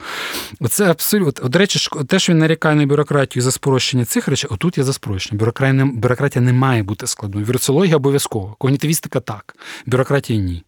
Оце 0.61 0.91
абсолютно. 0.91 1.49
До 1.49 1.59
речі, 1.59 1.89
те, 2.07 2.19
що 2.19 2.33
він 2.33 2.39
нарікає 2.39 2.77
на 2.77 2.87
бюрократію 2.87 3.43
за 3.43 3.51
спрощення 3.51 4.05
цих 4.05 4.29
речей, 4.29 4.51
отут 4.53 4.79
є 4.79 4.85
за 4.85 4.93
спрощення. 4.93 5.39
Бюрократія 5.39 5.85
не, 5.85 5.93
бюрократія 5.93 6.45
не 6.45 6.53
має 6.53 6.83
бути 6.83 7.07
складною. 7.07 7.47
Вірусологія 7.47 7.97
обов'язково. 7.97 8.57
Когнітивістика 8.59 9.21
так. 9.21 9.57
Бюрократія 9.87 10.41
ні. 10.41 10.63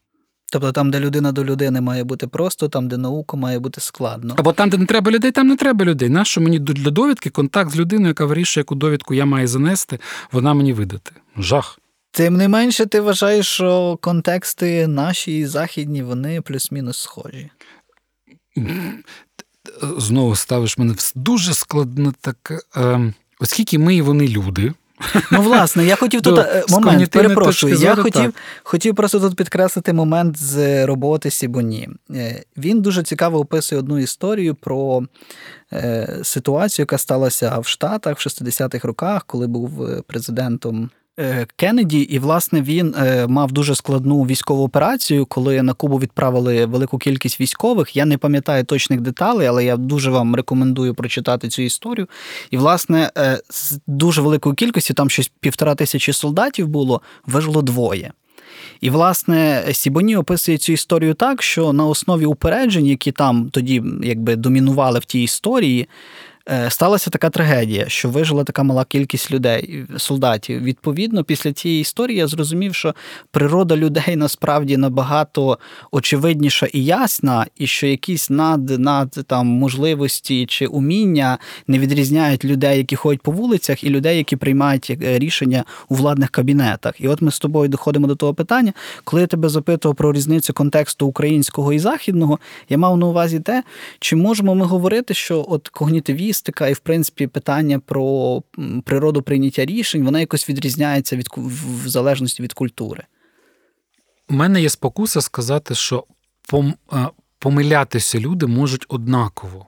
Тобто 0.53 0.73
там, 0.73 0.91
де 0.91 1.01
людина 1.01 1.33
до 1.33 1.45
людини 1.45 1.81
має 1.81 2.05
бути 2.05 2.27
просто, 2.27 2.69
там, 2.69 2.89
де 2.89 2.97
наука 2.97 3.37
має 3.37 3.59
бути 3.59 3.81
складно. 3.81 4.35
Або 4.39 4.53
там, 4.53 4.71
де 4.71 4.79
не 4.79 4.87
треба 4.87 5.11
людей, 5.11 5.31
там 5.31 5.49
не 5.49 5.57
треба 5.57 5.85
людей. 5.85 6.09
Нащо 6.09 6.41
мені 6.41 6.59
для 6.59 6.91
довідки 6.91 7.31
контакт 7.31 7.71
з 7.71 7.77
людиною, 7.77 8.09
яка 8.09 8.25
вирішує, 8.25 8.61
яку 8.61 8.75
довідку 8.75 9.15
я 9.15 9.25
маю 9.25 9.49
занести, 9.49 9.99
вона 10.33 10.55
мені 10.55 10.73
видати. 10.73 11.13
Жах. 11.39 11.79
Тим 12.19 12.37
не 12.37 12.49
менше, 12.49 12.87
ти 12.87 13.01
вважаєш, 13.01 13.47
що 13.47 13.99
контексти 14.01 14.87
наші 14.87 15.39
і 15.39 15.47
західні, 15.47 16.03
вони 16.03 16.41
плюс-мінус 16.41 16.99
схожі. 16.99 17.51
Знову 19.99 20.37
ставиш 20.37 20.79
мене 20.79 20.93
в 20.93 21.13
дуже 21.15 21.55
складно 21.55 22.15
так. 22.21 22.53
Е, 22.77 23.13
оскільки 23.41 23.79
ми 23.79 23.95
і 23.95 24.03
вони 24.03 24.29
люди. 24.29 24.73
Ну, 25.33 25.43
власне, 25.43 25.85
я 25.85 25.97
хотів 25.97 26.21
тут 26.23 26.39
е, 26.39 26.65
момент, 26.69 27.11
перепрошую. 27.11 27.75
Я 27.75 27.79
зору, 27.91 28.03
хотів, 28.03 28.23
так. 28.23 28.35
хотів 28.63 28.95
просто 28.95 29.21
тут 29.21 29.37
підкреслити 29.37 29.93
момент 29.93 30.39
з 30.39 30.87
роботи 30.87 31.31
Сібоні. 31.31 31.89
Е, 32.11 32.43
Він 32.57 32.81
дуже 32.81 33.03
цікаво 33.03 33.39
описує 33.39 33.79
одну 33.79 33.99
історію 33.99 34.55
про 34.55 35.03
е, 35.73 36.19
ситуацію, 36.23 36.83
яка 36.83 36.99
сталася 36.99 37.59
в 37.59 37.67
Штатах 37.67 38.19
в 38.19 38.29
60-х 38.29 38.89
роках, 38.89 39.25
коли 39.25 39.47
був 39.47 40.03
президентом. 40.07 40.91
Е, 41.19 41.47
Кеннеді, 41.57 42.01
і 42.01 42.19
власне 42.19 42.63
він 42.63 42.95
е, 42.99 43.27
мав 43.27 43.53
дуже 43.53 43.75
складну 43.75 44.23
військову 44.23 44.65
операцію, 44.65 45.27
коли 45.27 45.63
на 45.63 45.73
Кубу 45.73 45.99
відправили 45.99 46.67
велику 46.67 46.99
кількість 46.99 47.41
військових. 47.41 47.97
Я 47.97 48.05
не 48.05 48.19
пам'ятаю 48.19 48.65
точних 48.65 49.01
деталей, 49.01 49.47
але 49.47 49.65
я 49.65 49.77
дуже 49.77 50.11
вам 50.11 50.35
рекомендую 50.35 50.95
прочитати 50.95 51.49
цю 51.49 51.63
історію. 51.63 52.09
І, 52.51 52.57
власне, 52.57 53.11
е, 53.19 53.41
з 53.51 53.79
дуже 53.87 54.23
великої 54.23 54.55
кількості, 54.55 54.95
там 54.95 55.11
щось 55.11 55.31
півтора 55.41 55.75
тисячі 55.75 56.13
солдатів 56.13 56.69
було, 56.69 57.01
вижило 57.27 57.63
двоє. 57.63 58.13
І, 58.81 58.91
власне, 58.91 59.65
Сібоні 59.73 60.17
описує 60.17 60.59
цю 60.59 60.73
історію 60.73 61.15
так, 61.15 61.43
що 61.43 61.73
на 61.73 61.87
основі 61.87 62.25
упереджень, 62.25 62.87
які 62.87 63.13
там 63.13 63.51
тоді 63.51 63.83
якби 64.03 64.37
домінували 64.37 64.99
в 64.99 65.05
тій 65.05 65.23
історії, 65.23 65.89
сталася 66.69 67.11
така 67.11 67.31
трагедія, 67.31 67.89
що 67.89 68.09
вижила 68.09 68.45
така 68.45 68.63
мала 68.63 68.85
кількість 68.85 69.31
людей, 69.31 69.85
солдатів. 69.97 70.63
Відповідно, 70.63 71.25
після 71.25 71.53
цієї 71.53 71.81
історії 71.81 72.19
я 72.19 72.27
зрозумів, 72.27 72.75
що 72.75 72.95
природа 73.31 73.77
людей 73.77 74.17
насправді 74.17 74.77
набагато 74.77 75.59
очевидніша 75.91 76.67
і 76.67 76.85
ясна, 76.85 77.47
і 77.57 77.67
що 77.67 77.87
якісь 77.87 78.31
над, 78.31 78.79
над 78.79 79.11
там 79.27 79.47
можливості 79.47 80.47
чи 80.47 80.67
уміння 80.67 81.39
не 81.67 81.79
відрізняють 81.79 82.45
людей, 82.45 82.79
які 82.79 82.97
ходять 82.97 83.23
по 83.23 83.31
вулицях, 83.31 83.85
і 83.85 83.91
людей, 83.91 84.17
які 84.17 84.37
приймають 84.37 84.91
е, 84.91 85.19
рішення 85.19 85.65
у 85.89 85.95
владних 85.95 86.31
кабінетах. 86.31 87.01
І 87.01 87.09
от 87.09 87.23
ми 87.23 87.31
з 87.31 87.39
тобою 87.39 87.69
доходимо 87.69 88.07
до 88.07 88.15
того 88.15 88.35
питання, 88.35 88.73
коли 89.05 89.23
я 89.23 89.27
тебе 89.27 89.49
запитував 89.49 89.97
про 89.97 90.13
різницю 90.13 90.53
контексту 90.53 91.07
українського 91.07 91.73
і 91.73 91.79
західного, 91.79 92.39
я 92.69 92.79
мав 92.79 92.97
на 92.97 93.07
увазі 93.07 93.41
те, 93.41 93.63
чи 94.01 94.17
можемо 94.17 94.55
ми 94.55 94.67
говорити, 94.67 95.15
що 95.15 95.47
от 95.49 95.69
когнітивістика 96.43 96.69
і, 96.69 96.73
в 96.73 96.79
принципі, 96.79 97.27
питання 97.27 97.79
про 97.79 98.43
природу 98.85 99.23
прийняття 99.23 99.65
рішень, 99.65 100.05
вона 100.05 100.21
якось 100.21 100.49
відрізняється 100.49 101.17
від 101.17 101.29
в 101.37 101.89
залежності 101.89 102.43
від 102.43 102.53
культури. 102.53 103.05
У 104.29 104.35
мене 104.35 104.63
є 104.63 104.69
спокуса 104.69 105.21
сказати, 105.21 105.75
що 105.75 106.05
е, 106.53 107.09
помилятися 107.39 108.19
люди 108.19 108.47
можуть 108.47 108.87
однаково. 108.89 109.67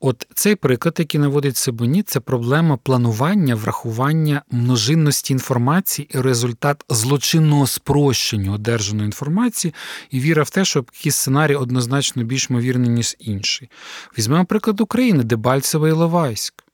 От 0.00 0.26
цей 0.34 0.54
приклад, 0.54 0.94
який 0.98 1.20
наводить 1.20 1.56
Сибоні, 1.56 2.02
це 2.02 2.20
проблема 2.20 2.76
планування, 2.76 3.54
врахування 3.54 4.42
множинності 4.50 5.32
інформації 5.32 6.08
і 6.14 6.20
результат 6.20 6.84
злочинного 6.88 7.66
спрощення 7.66 8.52
одержаної 8.52 9.06
інформації 9.06 9.74
і 10.10 10.20
віра 10.20 10.42
в 10.42 10.50
те, 10.50 10.64
що 10.64 10.84
якийсь 10.92 11.16
сценарій 11.16 11.54
однозначно 11.54 12.24
більш 12.24 12.50
ймовірний, 12.50 12.90
ніж 12.90 13.16
інший. 13.18 13.70
Візьмемо 14.18 14.44
приклад 14.44 14.80
України, 14.80 15.24
Дебальцево 15.24 15.88
і 15.88 15.92
Ловайськ. 15.92 16.65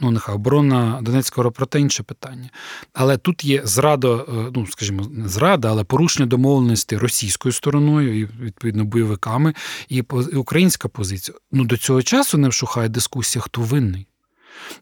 Ну, 0.00 0.10
нехай 0.10 0.34
оборона 0.34 0.98
Донецького 1.02 1.42
аеропорта 1.42 1.78
інше 1.78 2.02
питання. 2.02 2.50
Але 2.92 3.16
тут 3.16 3.44
є 3.44 3.62
зрада, 3.64 4.08
е, 4.08 4.50
ну 4.54 4.66
скажімо, 4.66 5.06
не 5.10 5.28
зрада, 5.28 5.68
але 5.70 5.84
порушення 5.84 6.26
домовленості 6.26 6.96
російською 6.96 7.52
стороною 7.52 8.20
і 8.20 8.28
відповідно 8.40 8.84
бойовиками, 8.84 9.54
і 9.88 10.00
українська 10.34 10.88
позиція. 10.88 11.38
Ну 11.52 11.64
до 11.64 11.76
цього 11.76 12.02
часу 12.02 12.38
не 12.38 12.48
вшухає 12.48 12.88
дискусія, 12.88 13.42
хто 13.42 13.60
винний. 13.60 14.06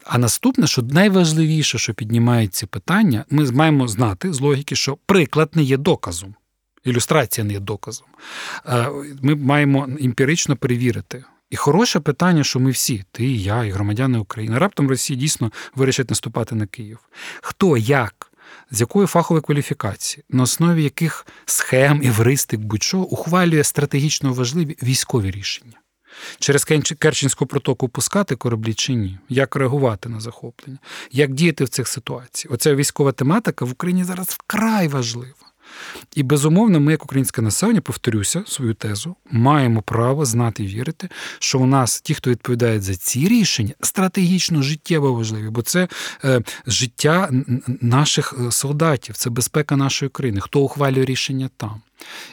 А 0.03 0.17
наступне, 0.17 0.67
що 0.67 0.81
найважливіше, 0.81 1.77
що 1.77 1.93
піднімають 1.93 2.53
ці 2.53 2.65
питання, 2.65 3.25
ми 3.29 3.51
маємо 3.51 3.87
знати 3.87 4.33
з 4.33 4.39
логіки, 4.41 4.75
що 4.75 4.97
приклад 5.05 5.49
не 5.53 5.63
є 5.63 5.77
доказом, 5.77 6.35
ілюстрація 6.83 7.45
не 7.45 7.53
є 7.53 7.59
доказом. 7.59 8.07
Е, 8.65 8.89
Ми 9.21 9.35
маємо 9.35 9.87
емпірично 10.01 10.55
перевірити. 10.55 11.23
І 11.49 11.55
хороше 11.55 11.99
питання, 11.99 12.43
що 12.43 12.59
ми 12.59 12.71
всі, 12.71 13.03
ти, 13.11 13.25
і 13.25 13.43
я, 13.43 13.63
і 13.63 13.69
громадяни 13.69 14.17
України, 14.17 14.57
раптом 14.57 14.89
Росія 14.89 15.19
дійсно 15.19 15.51
вирішить 15.75 16.09
наступати 16.09 16.55
на 16.55 16.67
Київ. 16.67 16.99
Хто, 17.41 17.77
як, 17.77 18.31
з 18.71 18.81
якої 18.81 19.07
фахової 19.07 19.41
кваліфікації, 19.41 20.23
на 20.29 20.43
основі 20.43 20.83
яких 20.83 21.27
схем, 21.45 22.03
івристик, 22.03 22.59
будь-що 22.59 22.99
ухвалює 22.99 23.63
стратегічно 23.63 24.33
важливі 24.33 24.77
військові 24.83 25.31
рішення? 25.31 25.79
Через 26.39 26.65
Керченську 26.99 27.45
протоку 27.45 27.89
пускати 27.89 28.35
кораблі 28.35 28.73
чи 28.73 28.93
ні? 28.93 29.19
Як 29.29 29.55
реагувати 29.55 30.09
на 30.09 30.19
захоплення? 30.19 30.79
Як 31.11 31.33
діяти 31.33 31.63
в 31.63 31.69
цих 31.69 31.87
ситуаціях? 31.87 32.53
Оця 32.53 32.75
військова 32.75 33.11
тематика 33.11 33.65
в 33.65 33.71
Україні 33.71 34.03
зараз 34.03 34.27
вкрай 34.27 34.87
важлива. 34.87 35.44
І 36.15 36.23
безумовно, 36.23 36.79
ми, 36.79 36.91
як 36.91 37.03
українське 37.03 37.41
населення, 37.41 37.81
повторюся 37.81 38.43
свою 38.47 38.73
тезу, 38.73 39.15
маємо 39.31 39.81
право 39.81 40.25
знати 40.25 40.63
і 40.63 40.67
вірити, 40.67 41.09
що 41.39 41.59
у 41.59 41.65
нас 41.65 42.01
ті, 42.01 42.13
хто 42.13 42.29
відповідають 42.29 42.83
за 42.83 42.95
ці 42.95 43.27
рішення, 43.27 43.73
стратегічно 43.81 44.61
життєво 44.61 45.13
важливі, 45.13 45.49
бо 45.49 45.61
це 45.61 45.87
е, 46.23 46.41
життя 46.67 47.29
наших 47.81 48.33
е, 48.47 48.51
солдатів, 48.51 49.17
це 49.17 49.29
безпека 49.29 49.75
нашої 49.75 50.09
країни, 50.09 50.41
хто 50.41 50.59
ухвалює 50.59 51.05
рішення 51.05 51.49
там. 51.57 51.81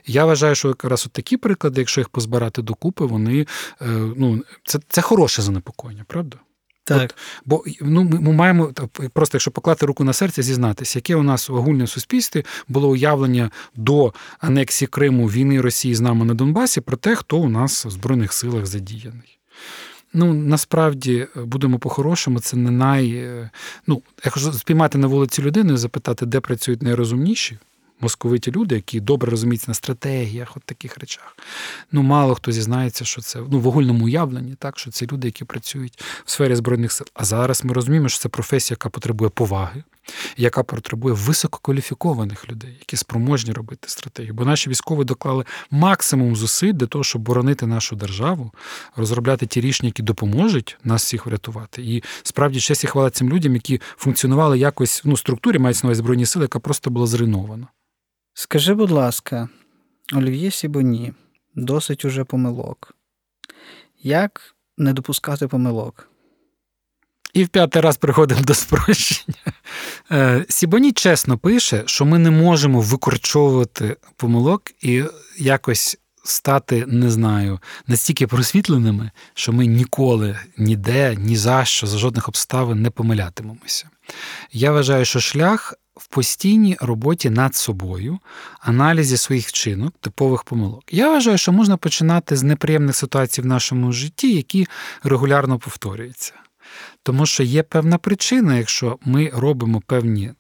Я 0.06 0.24
вважаю, 0.24 0.54
що 0.54 0.68
якраз 0.68 1.06
от 1.06 1.12
такі 1.12 1.36
приклади, 1.36 1.80
якщо 1.80 2.00
їх 2.00 2.08
позбирати 2.08 2.62
докупи, 2.62 3.06
вони 3.06 3.46
е, 3.82 3.86
ну, 4.16 4.44
це, 4.64 4.80
це 4.88 5.00
хороше 5.02 5.42
занепокоєння, 5.42 6.04
правда? 6.08 6.36
Так. 6.84 7.14
Бо 7.44 7.64
ну, 7.80 8.04
ми, 8.04 8.20
ми 8.20 8.32
маємо 8.32 8.72
просто, 9.12 9.36
якщо 9.36 9.50
поклати 9.50 9.86
руку 9.86 10.04
на 10.04 10.12
серце, 10.12 10.42
зізнатися, 10.42 10.98
яке 10.98 11.16
у 11.16 11.22
нас 11.22 11.48
в 11.48 11.54
огульному 11.54 11.86
суспільстві 11.86 12.44
було 12.68 12.88
уявлення 12.88 13.50
до 13.76 14.12
анексії 14.38 14.88
Криму 14.88 15.26
війни 15.26 15.60
Росії 15.60 15.94
з 15.94 16.00
нами 16.00 16.24
на 16.24 16.34
Донбасі 16.34 16.80
про 16.80 16.96
те, 16.96 17.16
хто 17.16 17.38
у 17.38 17.48
нас 17.48 17.86
в 17.86 17.90
Збройних 17.90 18.32
силах 18.32 18.66
задіяний. 18.66 19.38
Ну, 20.14 20.34
насправді, 20.34 21.26
будемо 21.36 21.78
по-хорошому, 21.78 22.40
це 22.40 22.56
не 22.56 22.70
най. 22.70 23.10
е, 23.10 23.50
Ну, 23.86 24.02
якщо 24.24 24.52
спіймати 24.52 24.98
на 24.98 25.06
вулиці 25.06 25.42
людину 25.42 25.72
і 25.72 25.76
запитати, 25.76 26.26
де 26.26 26.40
працюють 26.40 26.82
найрозумніші 26.82 27.58
московиті 28.02 28.50
люди, 28.50 28.74
які 28.74 29.00
добре 29.00 29.30
розуміються 29.30 29.64
на 29.68 29.74
стратегіях, 29.74 30.56
от 30.56 30.62
таких 30.62 30.98
речах. 30.98 31.36
Ну, 31.92 32.02
мало 32.02 32.34
хто 32.34 32.52
зізнається, 32.52 33.04
що 33.04 33.20
це 33.20 33.40
ну, 33.50 33.60
в 33.60 33.68
огульному 33.68 34.04
уявленні, 34.04 34.54
так, 34.54 34.78
що 34.78 34.90
це 34.90 35.06
люди, 35.12 35.28
які 35.28 35.44
працюють 35.44 36.02
в 36.24 36.30
сфері 36.30 36.54
Збройних 36.54 36.92
сил. 36.92 37.06
А 37.14 37.24
зараз 37.24 37.64
ми 37.64 37.72
розуміємо, 37.72 38.08
що 38.08 38.18
це 38.18 38.28
професія, 38.28 38.74
яка 38.74 38.88
потребує 38.88 39.30
поваги. 39.30 39.82
яка 40.36 40.62
потребує 40.62 41.14
висококваліфікованих 41.14 42.50
людей, 42.50 42.76
які 42.78 42.96
спроможні 42.96 43.52
робити 43.52 43.88
стратегію. 43.88 44.34
Бо 44.34 44.44
наші 44.44 44.70
військові 44.70 45.04
доклали 45.04 45.44
максимум 45.70 46.36
зусиль 46.36 46.72
для 46.72 46.86
того, 46.86 47.04
щоб 47.04 47.22
боронити 47.22 47.66
нашу 47.66 47.96
державу, 47.96 48.52
розробляти 48.96 49.46
ті 49.46 49.60
рішення, 49.60 49.88
які 49.88 50.02
допоможуть 50.02 50.78
нас 50.84 51.04
всіх 51.04 51.26
врятувати. 51.26 51.82
І 51.82 52.02
справді 52.22 52.60
честь 52.60 52.84
і 52.84 52.86
хвала 52.86 53.10
цим 53.10 53.28
людям, 53.28 53.54
які 53.54 53.80
функціонували 53.96 54.58
якось 54.58 55.02
ну, 55.04 55.16
структурі, 55.16 55.58
мається 55.58 55.86
на 55.86 55.88
увазі 55.88 55.98
збройні 55.98 56.26
сили, 56.26 56.44
яка 56.44 56.58
просто 56.58 56.90
була 56.90 57.06
зруйнована. 57.06 57.66
Скажи, 58.34 58.74
будь 58.74 58.90
ласка, 58.90 59.48
Олів'є 60.12 60.50
Сібоні, 60.50 61.12
досить 61.54 62.04
уже 62.04 62.24
помилок. 62.24 62.94
Як 64.02 64.54
не 64.78 64.92
допускати 64.92 65.48
помилок? 65.48 66.08
І 67.32 67.44
в 67.44 67.48
п'ятий 67.48 67.82
раз 67.82 67.96
приходимо 67.96 68.40
до 68.40 68.54
спрощення. 68.54 69.38
Е, 70.10 70.44
Сібоні 70.48 70.92
чесно 70.92 71.38
пише, 71.38 71.82
що 71.86 72.04
ми 72.04 72.18
не 72.18 72.30
можемо 72.30 72.80
викорчовувати 72.80 73.96
помилок 74.16 74.62
і 74.80 75.04
якось 75.38 75.98
стати, 76.24 76.84
не 76.86 77.10
знаю, 77.10 77.58
настільки 77.86 78.26
просвітленими, 78.26 79.10
що 79.34 79.52
ми 79.52 79.66
ніколи, 79.66 80.38
ніде, 80.56 81.16
ні 81.18 81.36
за 81.36 81.64
що, 81.64 81.86
за 81.86 81.98
жодних 81.98 82.28
обставин 82.28 82.82
не 82.82 82.90
помилятимемося. 82.90 83.88
Я 84.52 84.72
вважаю, 84.72 85.04
що 85.04 85.20
шлях 85.20 85.74
в 85.96 86.06
постійній 86.06 86.76
роботі 86.80 87.30
над 87.30 87.54
собою, 87.54 88.18
аналізі 88.60 89.16
своїх 89.16 89.48
вчинок, 89.48 89.94
типових 90.00 90.44
помилок. 90.44 90.82
Я 90.90 91.10
вважаю, 91.10 91.38
що 91.38 91.52
можна 91.52 91.76
починати 91.76 92.36
з 92.36 92.42
неприємних 92.42 92.96
ситуацій 92.96 93.42
в 93.42 93.46
нашому 93.46 93.92
житті, 93.92 94.34
які 94.34 94.66
регулярно 95.02 95.58
повторюються. 95.58 96.34
Тому 97.02 97.26
що 97.26 97.42
є 97.42 97.62
певна 97.62 97.98
причина, 97.98 98.56
якщо 98.56 98.98
ми 99.04 99.30
робимо 99.34 99.82
певні. 99.86 100.32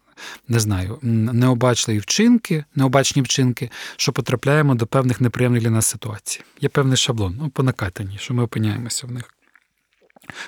Не 0.48 0.60
знаю, 0.60 0.98
необачливі 1.02 1.98
вчинки, 1.98 2.64
необачні 2.74 3.22
вчинки, 3.22 3.70
що 3.96 4.12
потрапляємо 4.12 4.74
до 4.74 4.86
певних 4.86 5.20
неприємних 5.20 5.62
для 5.62 5.70
нас 5.70 5.86
ситуацій. 5.86 6.40
Є 6.60 6.68
певний 6.68 6.96
шаблон, 6.96 7.36
ну, 7.40 7.48
по 7.48 7.62
накатанні, 7.62 8.18
що 8.18 8.34
ми 8.34 8.42
опиняємося 8.42 9.06
в 9.06 9.12
них. 9.12 9.34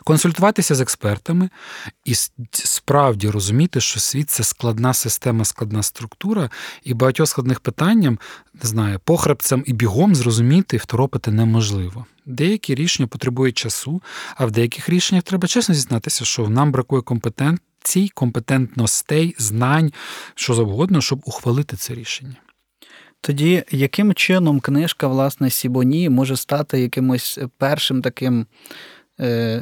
Консультуватися 0.05 0.75
з 0.75 0.81
експертами 0.81 1.51
і 2.05 2.15
справді 2.53 3.31
розуміти, 3.31 3.81
що 3.81 4.01
світ 4.01 4.31
це 4.31 4.45
складна 4.45 4.95
система, 4.95 5.45
складна 5.45 5.83
структура, 5.83 6.51
і 6.83 6.95
багатьох 6.95 7.29
складних 7.29 7.61
питанням, 7.61 8.19
не 8.63 8.69
знаю, 8.69 9.01
похребцем 9.05 9.65
і 9.67 9.73
бігом 9.73 10.15
зрозуміти 10.15 10.77
і 10.77 10.79
второпити 10.79 11.31
неможливо. 11.31 12.07
Деякі 12.27 12.75
рішення 12.75 13.07
потребують 13.07 13.59
часу, 13.59 14.03
а 14.37 14.47
в 14.47 14.51
деяких 14.51 14.89
рішеннях 14.89 15.25
треба 15.25 15.49
чесно 15.49 15.75
зізнатися, 15.75 16.25
що 16.25 16.49
нам 16.49 16.73
бракує 16.73 17.03
компетенцій, 17.85 18.09
компетентностей, 18.15 19.35
знань, 19.39 19.93
що 20.35 20.55
завгодно, 20.55 21.01
щоб 21.01 21.23
ухвалити 21.25 21.77
це 21.77 21.95
рішення. 21.95 22.37
Тоді 23.21 23.65
яким 23.71 24.15
чином 24.15 24.61
книжка 24.61 25.07
власне 25.07 25.51
Сібоні 25.51 26.09
може 26.09 26.37
стати 26.37 26.81
якимось 26.81 27.39
першим 27.59 28.03
таким 28.03 28.47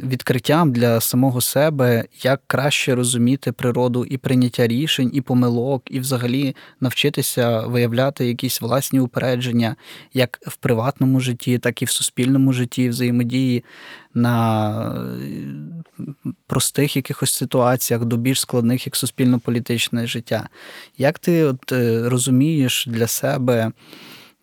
відкриттям 0.03 0.71
для 0.71 1.01
самого 1.01 1.41
себе, 1.41 2.05
як 2.21 2.41
краще 2.47 2.95
розуміти 2.95 3.51
природу 3.51 4.05
і 4.05 4.17
прийняття 4.17 4.67
рішень, 4.67 5.11
і 5.13 5.21
помилок, 5.21 5.83
і 5.91 5.99
взагалі 5.99 6.55
навчитися 6.79 7.59
виявляти 7.59 8.27
якісь 8.27 8.61
власні 8.61 8.99
упередження, 8.99 9.75
як 10.13 10.39
в 10.47 10.55
приватному 10.55 11.19
житті, 11.19 11.57
так 11.57 11.81
і 11.81 11.85
в 11.85 11.89
суспільному 11.89 12.53
житті, 12.53 12.89
взаємодії 12.89 13.63
на 14.13 15.05
е, 15.99 16.03
простих 16.47 16.95
якихось 16.95 17.33
ситуаціях 17.33 18.05
до 18.05 18.17
більш 18.17 18.39
складних, 18.39 18.87
як 18.87 18.95
суспільно-політичне 18.95 20.07
життя. 20.07 20.49
Як 20.97 21.19
ти 21.19 21.43
от 21.43 21.71
е, 21.71 22.09
розумієш 22.09 22.85
для 22.87 23.07
себе? 23.07 23.71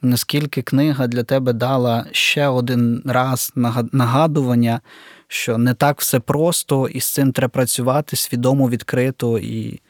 Наскільки 0.03 0.63
книга 0.63 1.07
для 1.07 1.23
тебе 1.23 1.53
дала 1.53 2.07
ще 2.13 2.49
один 2.49 3.03
раз 3.05 3.53
нагадування, 3.93 4.81
що 5.29 5.59
не 5.59 5.75
так 5.75 6.01
все 6.01 6.21
просто, 6.21 6.89
і 6.89 7.01
з 7.01 7.07
цим 7.07 7.33
треба 7.33 7.49
працювати 7.49 8.17
свідомо, 8.17 8.69
відкрито 8.69 9.39
і. 9.39 9.81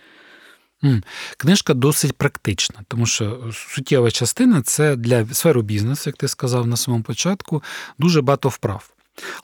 Книжка 1.37 1.75
досить 1.75 2.13
практична, 2.13 2.77
тому 2.89 3.07
що 3.07 3.51
суттєва 3.53 4.11
частина 4.11 4.63
це 4.63 4.97
для 4.97 5.27
сфери 5.33 5.63
бізнесу, 5.63 6.11
як 6.11 6.17
ти 6.17 6.29
сказав 6.29 6.67
на 6.67 6.77
самому 6.77 7.03
початку, 7.03 7.63
дуже 7.99 8.23
багато 8.23 8.49
вправ. 8.49 8.91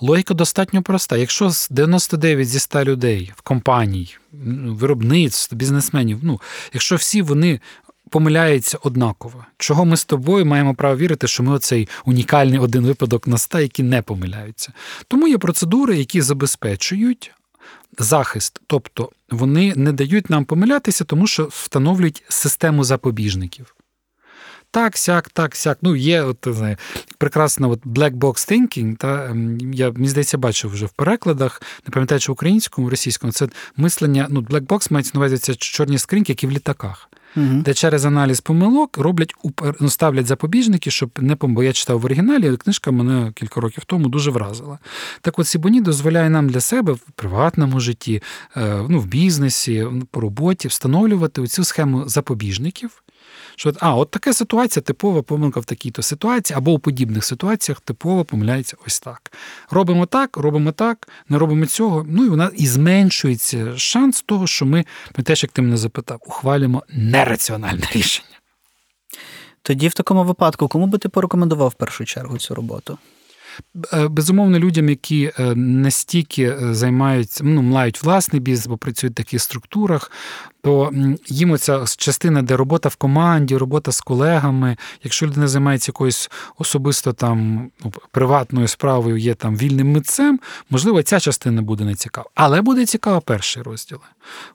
Логіка 0.00 0.34
достатньо 0.34 0.82
проста. 0.82 1.16
Якщо 1.16 1.50
з 1.50 1.68
99 1.70 2.48
зі 2.48 2.58
100 2.58 2.84
людей 2.84 3.32
в 3.36 3.40
компанії, 3.40 4.18
виробництв, 4.66 5.54
бізнесменів, 5.54 6.18
ну, 6.22 6.40
якщо 6.72 6.96
всі 6.96 7.22
вони 7.22 7.60
помиляється 8.10 8.78
однаково. 8.82 9.44
Чого 9.58 9.84
ми 9.84 9.96
з 9.96 10.04
тобою 10.04 10.46
маємо 10.46 10.74
право 10.74 10.96
вірити, 10.96 11.26
що 11.26 11.42
ми 11.42 11.52
оцей 11.52 11.88
унікальний 12.04 12.58
один 12.58 12.86
випадок 12.86 13.26
на 13.26 13.36
ста, 13.36 13.60
які 13.60 13.82
не 13.82 14.02
помиляються. 14.02 14.72
Тому 15.08 15.28
є 15.28 15.38
процедури, 15.38 15.96
які 15.96 16.20
забезпечують 16.20 17.32
захист, 17.98 18.60
тобто 18.66 19.10
вони 19.30 19.72
не 19.76 19.92
дають 19.92 20.30
нам 20.30 20.44
помилятися, 20.44 21.04
тому 21.04 21.26
що 21.26 21.44
встановлюють 21.44 22.22
систему 22.28 22.84
запобіжників. 22.84 23.74
Так, 24.70 24.98
сяк, 24.98 25.28
так, 25.28 25.56
сяк. 25.56 25.78
Ну, 25.82 25.96
є 25.96 26.22
от, 26.22 26.36
знає, 26.50 26.76
прекрасна 27.18 27.68
от 27.68 27.86
black 27.86 28.10
box 28.10 28.52
thinking, 28.52 28.96
та 28.96 29.26
ем, 29.26 29.58
я 29.72 29.90
мені 29.90 30.08
здається, 30.08 30.38
бачив 30.38 30.70
вже 30.70 30.86
в 30.86 30.90
перекладах, 30.90 31.62
не 31.86 31.90
пам'ятаю, 31.90 32.20
чи 32.20 32.32
українському, 32.32 32.90
російському, 32.90 33.32
це 33.32 33.48
мислення, 33.76 34.26
ну, 34.30 34.40
black 34.40 34.66
box 34.66 34.92
мається 34.92 35.10
на 35.14 35.20
увазі 35.20 35.38
це 35.38 35.54
чорні 35.54 35.98
скриньки, 35.98 36.32
які 36.32 36.46
в 36.46 36.50
літаках 36.50 37.10
угу. 37.36 37.46
де 37.46 37.74
через 37.74 38.04
аналіз 38.04 38.40
помилок 38.40 38.98
роблять 38.98 39.34
ну, 39.80 39.88
ставлять 39.88 40.26
запобіжники, 40.26 40.90
щоб 40.90 41.10
не 41.20 41.36
помилок. 41.36 41.64
Я 41.64 41.72
читав 41.72 42.00
в 42.00 42.04
оригіналі, 42.04 42.56
книжка 42.56 42.90
мене 42.90 43.32
кілька 43.34 43.60
років 43.60 43.84
тому 43.84 44.08
дуже 44.08 44.30
вразила. 44.30 44.78
Так 45.20 45.38
от 45.38 45.46
Сібоні 45.46 45.80
дозволяє 45.80 46.30
нам 46.30 46.48
для 46.48 46.60
себе 46.60 46.92
в 46.92 47.00
приватному 47.14 47.80
житті, 47.80 48.22
е, 48.56 48.84
ну, 48.88 49.00
в 49.00 49.06
бізнесі, 49.06 49.86
по 50.10 50.20
роботі 50.20 50.68
встановлювати 50.68 51.46
цю 51.46 51.64
схему 51.64 52.08
запобіжників 52.08 53.02
що 53.56 53.72
а, 53.80 53.94
от 53.94 54.10
така 54.10 54.32
ситуація, 54.32 54.82
типова 54.82 55.22
помилка 55.22 55.60
в 55.60 55.64
такій-то 55.64 56.02
ситуації, 56.02 56.56
або 56.56 56.72
у 56.72 56.78
подібних 56.78 57.24
ситуаціях 57.24 57.80
типово 57.80 58.24
помиляється 58.24 58.76
ось 58.86 59.00
так. 59.00 59.32
Робимо 59.70 60.06
так, 60.06 60.36
робимо 60.36 60.72
так, 60.72 61.08
не 61.28 61.38
робимо 61.38 61.66
цього. 61.66 62.06
Ну 62.08 62.24
і 62.24 62.28
вона 62.28 62.50
і 62.56 62.66
зменшується 62.66 63.78
шанс 63.78 64.22
того, 64.22 64.46
що 64.46 64.66
ми, 64.66 64.84
ми 65.16 65.24
теж, 65.24 65.42
як 65.42 65.52
ти 65.52 65.62
мене 65.62 65.76
запитав, 65.76 66.20
ухвалюємо 66.26 66.82
нераціональне 66.88 67.88
рішення. 67.92 68.28
Тоді, 69.62 69.88
в 69.88 69.94
такому 69.94 70.24
випадку, 70.24 70.68
кому 70.68 70.86
би 70.86 70.98
ти 70.98 71.08
порекомендував 71.08 71.68
в 71.68 71.74
першу 71.74 72.04
чергу 72.04 72.38
цю 72.38 72.54
роботу? 72.54 72.98
Е, 73.92 74.08
безумовно, 74.08 74.58
людям, 74.58 74.88
які 74.88 75.32
е, 75.38 75.54
настільки 75.54 76.42
е, 76.42 76.74
займаються, 76.74 77.44
ну, 77.44 77.62
мають 77.62 78.02
власний 78.02 78.40
бізнес, 78.40 78.66
бо 78.66 78.76
працюють 78.76 79.14
в 79.14 79.16
таких 79.16 79.42
структурах, 79.42 80.10
то 80.66 80.90
їм 81.28 81.50
оця 81.50 81.84
частина, 81.96 82.42
де 82.42 82.56
робота 82.56 82.88
в 82.88 82.96
команді, 82.96 83.56
робота 83.56 83.92
з 83.92 84.00
колегами. 84.00 84.76
Якщо 85.04 85.26
людина 85.26 85.48
займається 85.48 85.90
якоюсь 85.90 86.30
особисто 86.58 87.12
там 87.12 87.70
ну, 87.84 87.92
приватною 88.10 88.68
справою, 88.68 89.16
є 89.16 89.34
там 89.34 89.56
вільним 89.56 89.92
митцем, 89.92 90.40
можливо, 90.70 91.02
ця 91.02 91.20
частина 91.20 91.62
буде 91.62 91.84
не 91.84 91.94
цікава. 91.94 92.30
Але 92.34 92.62
буде 92.62 92.86
цікава 92.86 93.20
перший 93.20 93.62
розділ. 93.62 93.98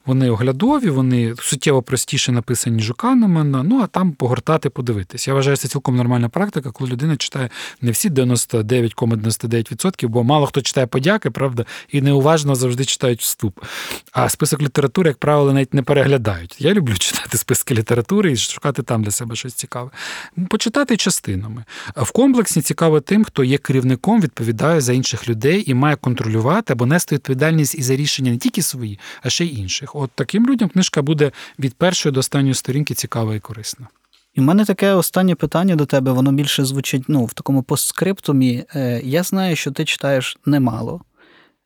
Вони 0.06 0.30
оглядові, 0.30 0.90
вони 0.90 1.36
суттєво 1.40 1.82
простіше 1.82 2.32
написані 2.32 2.80
Жуканомана, 2.80 3.64
ну 3.64 3.82
а 3.82 3.88
там 3.88 4.12
погортати, 4.12 4.70
подивитись. 4.70 5.28
Я 5.28 5.34
вважаю, 5.34 5.58
це 5.58 5.68
цілком 5.68 5.96
нормальна 5.96 6.30
практика, 6.30 6.72
коли 6.72 6.90
людина 6.90 7.18
читає 7.18 7.50
не 7.82 7.92
всі 7.92 8.10
99,99%, 8.10 10.08
бо 10.08 10.24
мало 10.24 10.46
хто 10.46 10.62
читає 10.62 10.88
подяки, 10.88 11.30
правда, 11.30 11.66
і 11.90 12.02
неуважно 12.02 12.56
завжди 12.56 12.86
читають 12.86 13.22
вступ. 13.22 13.60
А 14.12 14.30
список 14.30 14.62
літератури, 14.62 15.10
як 15.10 15.18
правило, 15.18 15.54
навіть 15.54 15.74
не 15.74 15.82
переглядають. 16.02 16.56
Я 16.60 16.74
люблю 16.74 16.98
читати 16.98 17.38
списки 17.38 17.74
літератури 17.74 18.32
і 18.32 18.38
шукати 18.38 18.84
там 18.84 19.04
для 19.04 19.12
себе 19.12 19.36
щось 19.36 19.54
цікаве. 19.54 19.90
Почитати 20.50 20.98
частинами. 20.98 21.64
В 21.96 22.12
комплексі 22.12 22.62
цікаво 22.62 23.00
тим, 23.00 23.24
хто 23.24 23.44
є 23.44 23.58
керівником, 23.58 24.22
відповідає 24.22 24.82
за 24.82 24.94
інших 24.94 25.30
людей 25.30 25.64
і 25.68 25.74
має 25.74 25.96
контролювати 25.96 26.74
або 26.74 26.86
нести 26.86 27.16
відповідальність 27.16 27.76
і 27.76 27.82
за 27.82 27.96
рішення 27.96 28.32
не 28.32 28.38
тільки 28.38 28.62
свої, 28.62 29.00
а 29.24 29.30
ще 29.30 29.46
й 29.46 29.60
інших. 29.60 29.96
От 29.96 30.12
таким 30.16 30.48
людям 30.48 30.70
книжка 30.70 31.02
буде 31.02 31.32
від 31.60 31.74
першої 31.74 32.14
до 32.14 32.20
останньої 32.20 32.54
сторінки 32.54 32.94
цікава 32.94 33.36
і 33.36 33.40
корисна. 33.40 33.88
І 34.34 34.42
в 34.42 34.44
мене 34.44 34.66
таке 34.66 34.94
останнє 34.94 35.36
питання 35.36 35.76
до 35.76 35.86
тебе, 35.86 36.12
воно 36.12 36.32
більше 36.32 36.66
звучить 36.66 37.04
ну, 37.08 37.26
в 37.26 37.34
такому 37.34 37.64
постскриптумі. 37.64 38.64
Е, 38.76 39.02
я 39.04 39.24
знаю, 39.24 39.56
що 39.56 39.72
ти 39.72 39.86
читаєш 39.86 40.38
немало, 40.46 41.02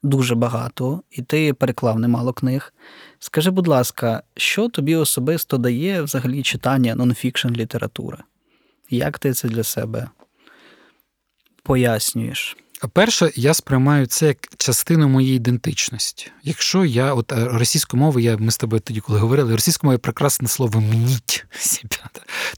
дуже 0.05 0.35
багато, 0.35 1.01
і 1.11 1.21
ти 1.21 1.53
переклав 1.53 1.99
немало 1.99 2.33
книг. 2.33 2.73
Скажи, 3.19 3.51
будь 3.51 3.67
ласка, 3.67 4.23
що 4.37 4.69
тобі 4.69 4.95
особисто 4.95 5.57
дає 5.57 6.01
взагалі 6.01 6.43
читання 6.43 6.95
нонфікшн 6.95 7.49
літератури? 7.49 8.17
Як 8.89 9.19
ти 9.19 9.33
це 9.33 9.47
для 9.47 9.63
себе 9.63 10.09
пояснюєш? 11.63 12.57
Перше, 12.93 13.31
я 13.35 13.53
сприймаю 13.53 14.05
це 14.05 14.27
як 14.27 14.37
частину 14.57 15.07
моєї 15.07 15.35
ідентичності. 15.35 16.31
Якщо 16.43 16.85
я, 16.85 17.13
от 17.13 17.31
е, 17.31 17.45
російською 17.47 18.03
мовою, 18.03 18.25
я, 18.25 18.37
ми 18.37 18.51
з 18.51 18.57
тобою 18.57 18.79
тоді, 18.79 18.99
коли 18.99 19.19
говорили, 19.19 19.55
російською 19.55 19.87
мовою 19.87 19.99
прекрасне 19.99 20.47
слово 20.47 20.81
мніть 20.81 21.45
себе. 21.59 21.95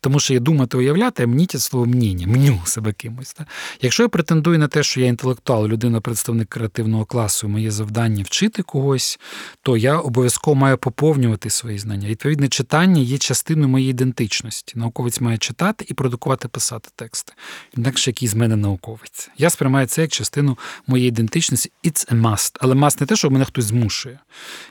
Тому 0.02 0.20
що 0.20 0.34
я 0.34 0.40
думати, 0.40 0.78
уявляти, 0.78 1.24
а 1.24 1.28
мніть– 1.28 1.52
слово 1.62 1.86
мніння, 1.86 2.28
мню 2.28 2.62
себе 2.66 2.94
кимось. 2.94 3.34
Так? 3.34 3.48
Якщо 3.82 4.04
я 4.04 4.10
претендую 4.10 4.60
на 4.60 4.68
те, 4.68 4.84
що 4.84 5.01
я 5.01 5.08
інтелектуал, 5.08 5.68
людина, 5.68 6.01
представник 6.01 6.49
креативного 6.49 7.06
класу, 7.06 7.47
моє 7.47 7.72
завдання 7.72 8.24
вчити 8.24 8.64
когось, 8.64 9.20
то 9.62 9.78
я 9.78 9.97
обов'язково 9.97 10.56
маю 10.56 10.78
поповнювати 10.78 11.49
свої 11.49 11.80
знання. 11.80 12.08
Відповідне 12.08 12.47
читання 12.47 13.01
є 13.01 13.18
частиною 13.18 13.68
моєї 13.68 13.91
ідентичності. 13.91 14.74
Науковець 14.80 15.22
має 15.22 15.38
читати 15.38 15.86
і 15.88 15.93
продукувати, 15.93 16.47
писати 16.47 16.89
тексти. 16.95 17.34
Інакше 17.78 18.10
який 18.10 18.28
з 18.28 18.36
мене 18.36 18.56
науковець. 18.56 19.30
Я 19.38 19.49
сприймаю 19.49 19.88
це 19.88 20.01
як 20.01 20.12
частину 20.18 20.57
моєї 20.88 21.07
ідентичності. 21.07 21.72
It's 21.84 22.13
a 22.13 22.22
must. 22.22 22.57
Але 22.59 22.76
must 22.76 23.01
не 23.01 23.07
те, 23.07 23.15
що 23.15 23.30
мене 23.30 23.45
хтось 23.45 23.65
змушує. 23.65 24.20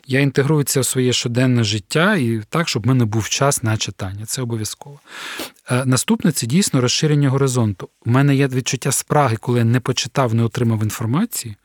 Я 0.06 0.20
інтегрую 0.20 0.64
це 0.64 0.80
в 0.80 0.84
своє 0.84 1.12
щоденне 1.12 1.64
життя 1.64 2.16
і 2.16 2.42
так, 2.48 2.68
щоб 2.68 2.82
в 2.82 2.86
мене 2.86 3.04
був 3.04 3.28
час 3.28 3.62
на 3.62 3.76
читання. 3.76 4.26
Це 4.26 4.42
обов'язково. 4.42 5.00
Е, 5.70 5.84
Наступне 5.84 6.32
це 6.32 6.46
дійсно 6.46 6.80
розширення 6.80 7.28
горизонту. 7.28 7.88
У 8.06 8.10
мене 8.10 8.36
є 8.36 8.48
відчуття 8.48 8.92
спраги, 8.92 9.36
коли 9.36 9.58
я 9.58 9.64
не 9.64 9.80
почитав, 9.80 10.34
не 10.34 10.42
отримав 10.42 10.82
інформації. 10.82 11.56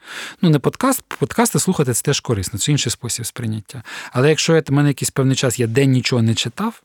Ну, 0.41 0.49
не 0.49 0.59
подкаст, 0.59 1.03
подкасти 1.19 1.59
слухати 1.59 1.93
це 1.93 2.01
теж 2.01 2.19
корисно, 2.19 2.59
це 2.59 2.71
інший 2.71 2.91
спосіб 2.91 3.25
сприйняття. 3.25 3.83
Але 4.11 4.29
якщо 4.29 4.55
я, 4.55 4.63
в 4.67 4.71
мене 4.71 4.87
якийсь 4.89 5.11
певний 5.11 5.35
час, 5.35 5.59
я 5.59 5.67
день 5.67 5.91
нічого 5.91 6.21
не 6.21 6.35
читав, 6.35 6.81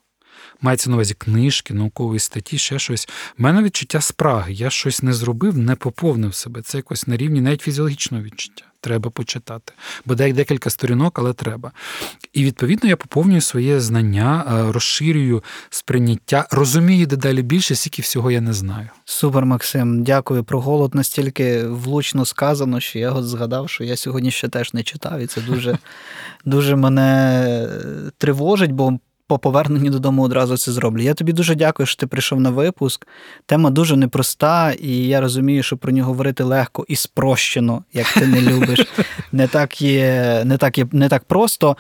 мається 0.61 0.90
на 0.90 0.96
увазі 0.96 1.14
книжки, 1.14 1.74
наукові 1.74 2.18
статті, 2.18 2.59
ще 2.59 2.78
щось. 2.78 3.09
У 3.38 3.42
мене 3.42 3.62
відчуття 3.62 4.00
спраги. 4.00 4.52
Я 4.52 4.70
щось 4.70 5.02
не 5.02 5.12
зробив, 5.12 5.59
не 5.59 5.74
поповнив 5.74 6.34
себе. 6.34 6.62
Це 6.62 6.78
якось 6.78 7.07
на 7.07 7.16
рівні 7.16 7.40
навіть 7.40 7.62
фізіологічного 7.62 8.24
відчуття. 8.24 8.64
Треба 8.80 9.11
почитати. 9.11 9.72
Бодай 10.04 10.32
декілька 10.32 10.70
сторінок, 10.70 11.18
але 11.18 11.32
треба. 11.32 11.72
І 12.32 12.44
відповідно 12.44 12.88
я 12.88 12.96
поповнюю 12.96 13.40
своє 13.40 13.80
знання, 13.80 14.44
е, 14.48 14.72
розширюю 14.72 15.42
сприйняття, 15.70 16.46
розумію 16.50 17.07
дедалі 17.07 17.42
більше, 17.42 17.74
скільки 17.74 18.02
всього 18.02 18.30
я 18.30 18.40
не 18.40 18.52
знаю. 18.52 18.88
Супер, 19.04 19.46
Максим. 19.46 20.04
Дякую. 20.04 20.44
Про 20.44 20.61
голод 20.61 20.94
настільки 20.94 21.66
влучно 21.66 22.24
сказано, 22.24 22.80
що 22.80 22.98
я 22.98 23.11
от 23.11 23.24
згадав, 23.24 23.70
що 23.70 23.84
я 23.84 23.96
сьогодні 23.96 24.30
ще 24.30 24.48
теж 24.48 24.74
не 24.74 24.82
читав, 24.82 25.20
і 25.20 25.26
це 25.26 25.40
дуже, 25.40 25.78
дуже 26.44 26.76
мене 26.76 27.68
тривожить, 28.18 28.72
бо 28.72 28.98
по 29.27 29.39
поверненню 29.39 29.91
додому 29.91 30.22
одразу 30.22 30.57
це 30.57 30.72
зроблю. 30.72 31.03
Я 31.03 31.14
тобі 31.14 31.33
дуже 31.33 31.55
дякую, 31.55 31.87
що 31.87 31.97
ти 31.97 32.07
прийшов 32.07 32.41
на 32.41 32.51
випуск. 32.51 33.07
Тема 33.47 33.70
дуже 33.70 33.97
непроста, 33.97 34.72
і 34.72 34.97
я 34.97 35.20
розумію, 35.20 35.62
що 35.62 35.77
про 35.77 35.93
нього 35.93 36.09
говорити 36.09 36.45
легко 36.45 36.85
і 36.89 36.97
спрощено, 36.97 37.85
як 37.93 38.12
ти 38.12 38.27
не 38.27 38.41
любиш. 38.41 38.87
Не 39.33 39.49
так 39.49 39.83
є, 39.83 40.43
не 40.45 40.57
так 40.57 40.79
є, 40.79 40.87
не 40.93 41.09
так 41.09 41.24
просто. 41.24 41.77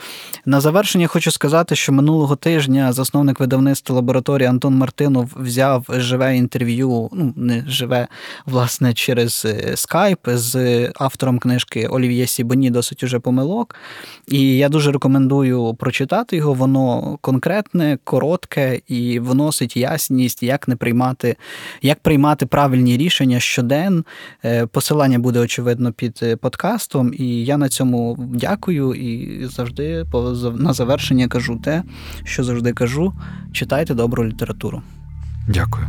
На 0.46 0.60
завершення 0.60 1.06
хочу 1.06 1.30
сказати, 1.30 1.76
що 1.76 1.92
минулого 1.92 2.36
тижня 2.36 2.92
засновник 2.92 3.40
видавництва 3.40 3.96
лабораторії 3.96 4.48
Антон 4.48 4.74
Мартинов 4.74 5.30
взяв 5.36 5.86
живе 5.88 6.36
інтерв'ю, 6.36 7.08
ну 7.12 7.32
не 7.36 7.64
живе, 7.68 8.08
власне, 8.46 8.94
через 8.94 9.46
скайп 9.74 10.18
з 10.24 10.56
автором 10.94 11.38
книжки 11.38 11.86
Олів'є 11.86 12.26
Сібоні 12.26 12.70
досить 12.70 13.02
уже 13.02 13.18
помилок. 13.18 13.74
І 14.28 14.56
я 14.56 14.68
дуже 14.68 14.92
рекомендую 14.92 15.74
прочитати 15.74 16.36
його. 16.36 16.54
Воно 16.54 17.18
конкретне, 17.36 17.98
коротке 18.04 18.80
і 18.88 19.20
вносить 19.20 19.76
ясність, 19.76 20.42
як 20.42 20.68
не 20.68 20.76
приймати, 20.76 21.36
як 21.82 22.00
приймати 22.00 22.46
правильні 22.46 22.96
рішення 22.96 23.40
щоден. 23.40 24.04
Е, 24.44 24.66
Посилання 24.66 25.18
буде 25.18 25.38
очевидно 25.38 25.92
під 25.92 26.20
е, 26.22 26.36
подкастом. 26.36 27.14
І 27.18 27.44
я 27.44 27.56
на 27.56 27.68
цьому 27.68 28.16
дякую 28.18 28.94
і 28.94 29.44
завжди 29.46 30.04
на 30.58 30.72
завершення 30.72 31.28
кажу 31.28 31.60
те, 31.64 31.82
що 32.24 32.44
завжди 32.44 32.72
кажу: 32.72 33.12
читайте 33.52 33.94
добру 33.94 34.24
літературу. 34.24 34.82
Дякую. 35.48 35.86